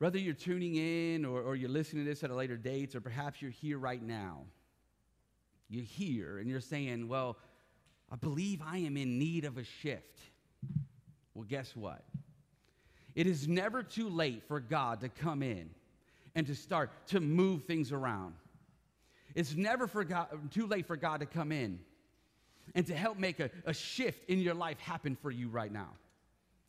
Whether 0.00 0.16
you're 0.16 0.32
tuning 0.32 0.76
in 0.76 1.26
or, 1.26 1.42
or 1.42 1.54
you're 1.54 1.68
listening 1.68 2.06
to 2.06 2.10
this 2.10 2.24
at 2.24 2.30
a 2.30 2.34
later 2.34 2.56
date, 2.56 2.94
or 2.94 3.02
perhaps 3.02 3.42
you're 3.42 3.50
here 3.50 3.78
right 3.78 4.02
now, 4.02 4.44
you're 5.68 5.84
here 5.84 6.38
and 6.38 6.48
you're 6.48 6.62
saying, 6.62 7.06
Well, 7.06 7.36
I 8.10 8.16
believe 8.16 8.62
I 8.64 8.78
am 8.78 8.96
in 8.96 9.18
need 9.18 9.44
of 9.44 9.58
a 9.58 9.62
shift. 9.62 10.18
Well, 11.34 11.44
guess 11.46 11.76
what? 11.76 12.02
It 13.14 13.26
is 13.26 13.46
never 13.46 13.82
too 13.82 14.08
late 14.08 14.42
for 14.48 14.58
God 14.58 15.00
to 15.02 15.10
come 15.10 15.42
in 15.42 15.68
and 16.34 16.46
to 16.46 16.54
start 16.54 16.90
to 17.08 17.20
move 17.20 17.64
things 17.64 17.92
around. 17.92 18.32
It's 19.34 19.54
never 19.54 19.86
for 19.86 20.02
God, 20.02 20.28
too 20.50 20.66
late 20.66 20.86
for 20.86 20.96
God 20.96 21.20
to 21.20 21.26
come 21.26 21.52
in 21.52 21.78
and 22.74 22.86
to 22.86 22.94
help 22.94 23.18
make 23.18 23.38
a, 23.38 23.50
a 23.66 23.74
shift 23.74 24.30
in 24.30 24.38
your 24.38 24.54
life 24.54 24.80
happen 24.80 25.14
for 25.14 25.30
you 25.30 25.50
right 25.50 25.70
now. 25.70 25.90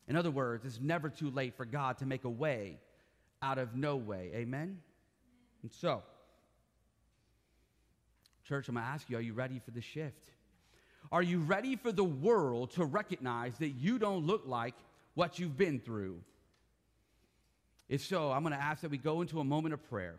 In 0.06 0.16
other 0.16 0.30
words, 0.30 0.66
it's 0.66 0.80
never 0.80 1.08
too 1.08 1.30
late 1.30 1.56
for 1.56 1.64
God 1.64 1.96
to 1.98 2.06
make 2.06 2.24
a 2.24 2.30
way 2.30 2.78
out 3.42 3.58
of 3.58 3.74
no 3.74 3.96
way. 3.96 4.30
Amen? 4.34 4.78
And 5.62 5.72
so, 5.72 6.02
church, 8.44 8.68
I'm 8.68 8.74
going 8.74 8.86
to 8.86 8.90
ask 8.90 9.10
you 9.10 9.16
are 9.16 9.20
you 9.20 9.34
ready 9.34 9.60
for 9.64 9.72
the 9.72 9.80
shift? 9.80 10.30
Are 11.10 11.22
you 11.22 11.40
ready 11.40 11.76
for 11.76 11.92
the 11.92 12.04
world 12.04 12.70
to 12.72 12.84
recognize 12.84 13.58
that 13.58 13.70
you 13.70 13.98
don't 13.98 14.24
look 14.24 14.44
like 14.46 14.74
what 15.14 15.38
you've 15.38 15.56
been 15.56 15.80
through? 15.80 16.20
If 17.88 18.02
so, 18.02 18.30
I'm 18.30 18.42
going 18.42 18.54
to 18.54 18.62
ask 18.62 18.82
that 18.82 18.90
we 18.90 18.98
go 18.98 19.20
into 19.20 19.40
a 19.40 19.44
moment 19.44 19.74
of 19.74 19.82
prayer. 19.90 20.18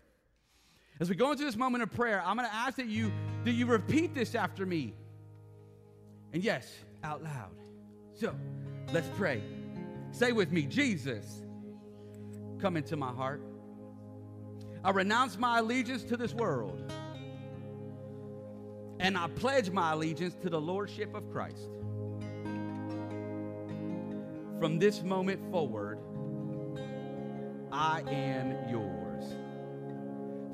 As 0.99 1.09
we 1.09 1.15
go 1.15 1.31
into 1.31 1.43
this 1.43 1.55
moment 1.55 1.81
of 1.81 1.91
prayer, 1.91 2.21
I'm 2.23 2.37
going 2.37 2.47
to 2.47 2.55
ask 2.55 2.75
that 2.77 2.85
you 2.85 3.11
that 3.45 3.51
you 3.51 3.65
repeat 3.65 4.13
this 4.13 4.35
after 4.35 4.65
me. 4.65 4.93
And 6.33 6.43
yes, 6.43 6.71
out 7.03 7.23
loud. 7.23 7.51
So, 8.13 8.35
let's 8.91 9.07
pray. 9.17 9.41
Say 10.11 10.31
with 10.31 10.51
me, 10.51 10.63
Jesus, 10.63 11.41
come 12.59 12.77
into 12.77 12.95
my 12.95 13.11
heart. 13.11 13.41
I 14.83 14.91
renounce 14.91 15.37
my 15.37 15.59
allegiance 15.59 16.03
to 16.05 16.17
this 16.17 16.33
world. 16.33 16.91
And 18.99 19.17
I 19.17 19.27
pledge 19.27 19.69
my 19.69 19.93
allegiance 19.93 20.35
to 20.43 20.49
the 20.49 20.59
lordship 20.59 21.13
of 21.13 21.29
Christ. 21.31 21.69
From 24.59 24.79
this 24.79 25.03
moment 25.03 25.41
forward, 25.51 25.99
I 27.71 28.01
am 28.07 28.69
yours. 28.69 29.25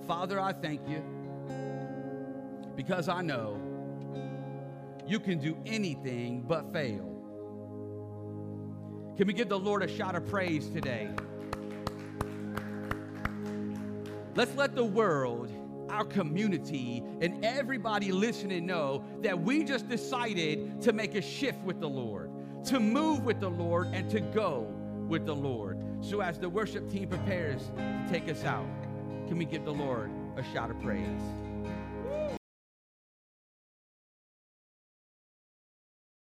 Father, 0.07 0.39
I 0.39 0.53
thank 0.53 0.87
you 0.87 1.03
because 2.75 3.09
I 3.09 3.21
know 3.21 3.59
you 5.05 5.19
can 5.19 5.39
do 5.39 5.57
anything 5.65 6.43
but 6.47 6.71
fail. 6.71 7.05
Can 9.17 9.27
we 9.27 9.33
give 9.33 9.49
the 9.49 9.59
Lord 9.59 9.83
a 9.83 9.87
shout 9.87 10.15
of 10.15 10.25
praise 10.27 10.69
today? 10.69 11.09
Let's 14.39 14.55
let 14.55 14.73
the 14.73 14.85
world, 14.85 15.51
our 15.89 16.05
community, 16.05 17.03
and 17.19 17.43
everybody 17.43 18.13
listening 18.13 18.65
know 18.65 19.03
that 19.19 19.37
we 19.37 19.65
just 19.65 19.89
decided 19.89 20.81
to 20.83 20.93
make 20.93 21.15
a 21.15 21.21
shift 21.21 21.61
with 21.65 21.81
the 21.81 21.89
Lord, 21.89 22.31
to 22.67 22.79
move 22.79 23.25
with 23.25 23.41
the 23.41 23.49
Lord, 23.49 23.87
and 23.87 24.09
to 24.11 24.21
go 24.21 24.73
with 25.09 25.25
the 25.25 25.35
Lord. 25.35 25.77
So, 25.99 26.21
as 26.21 26.39
the 26.39 26.47
worship 26.47 26.89
team 26.89 27.09
prepares 27.09 27.69
to 27.75 28.05
take 28.09 28.29
us 28.29 28.45
out, 28.45 28.65
can 29.27 29.37
we 29.37 29.43
give 29.43 29.65
the 29.65 29.73
Lord 29.73 30.09
a 30.37 30.43
shout 30.53 30.71
of 30.71 30.79
praise? 30.79 31.19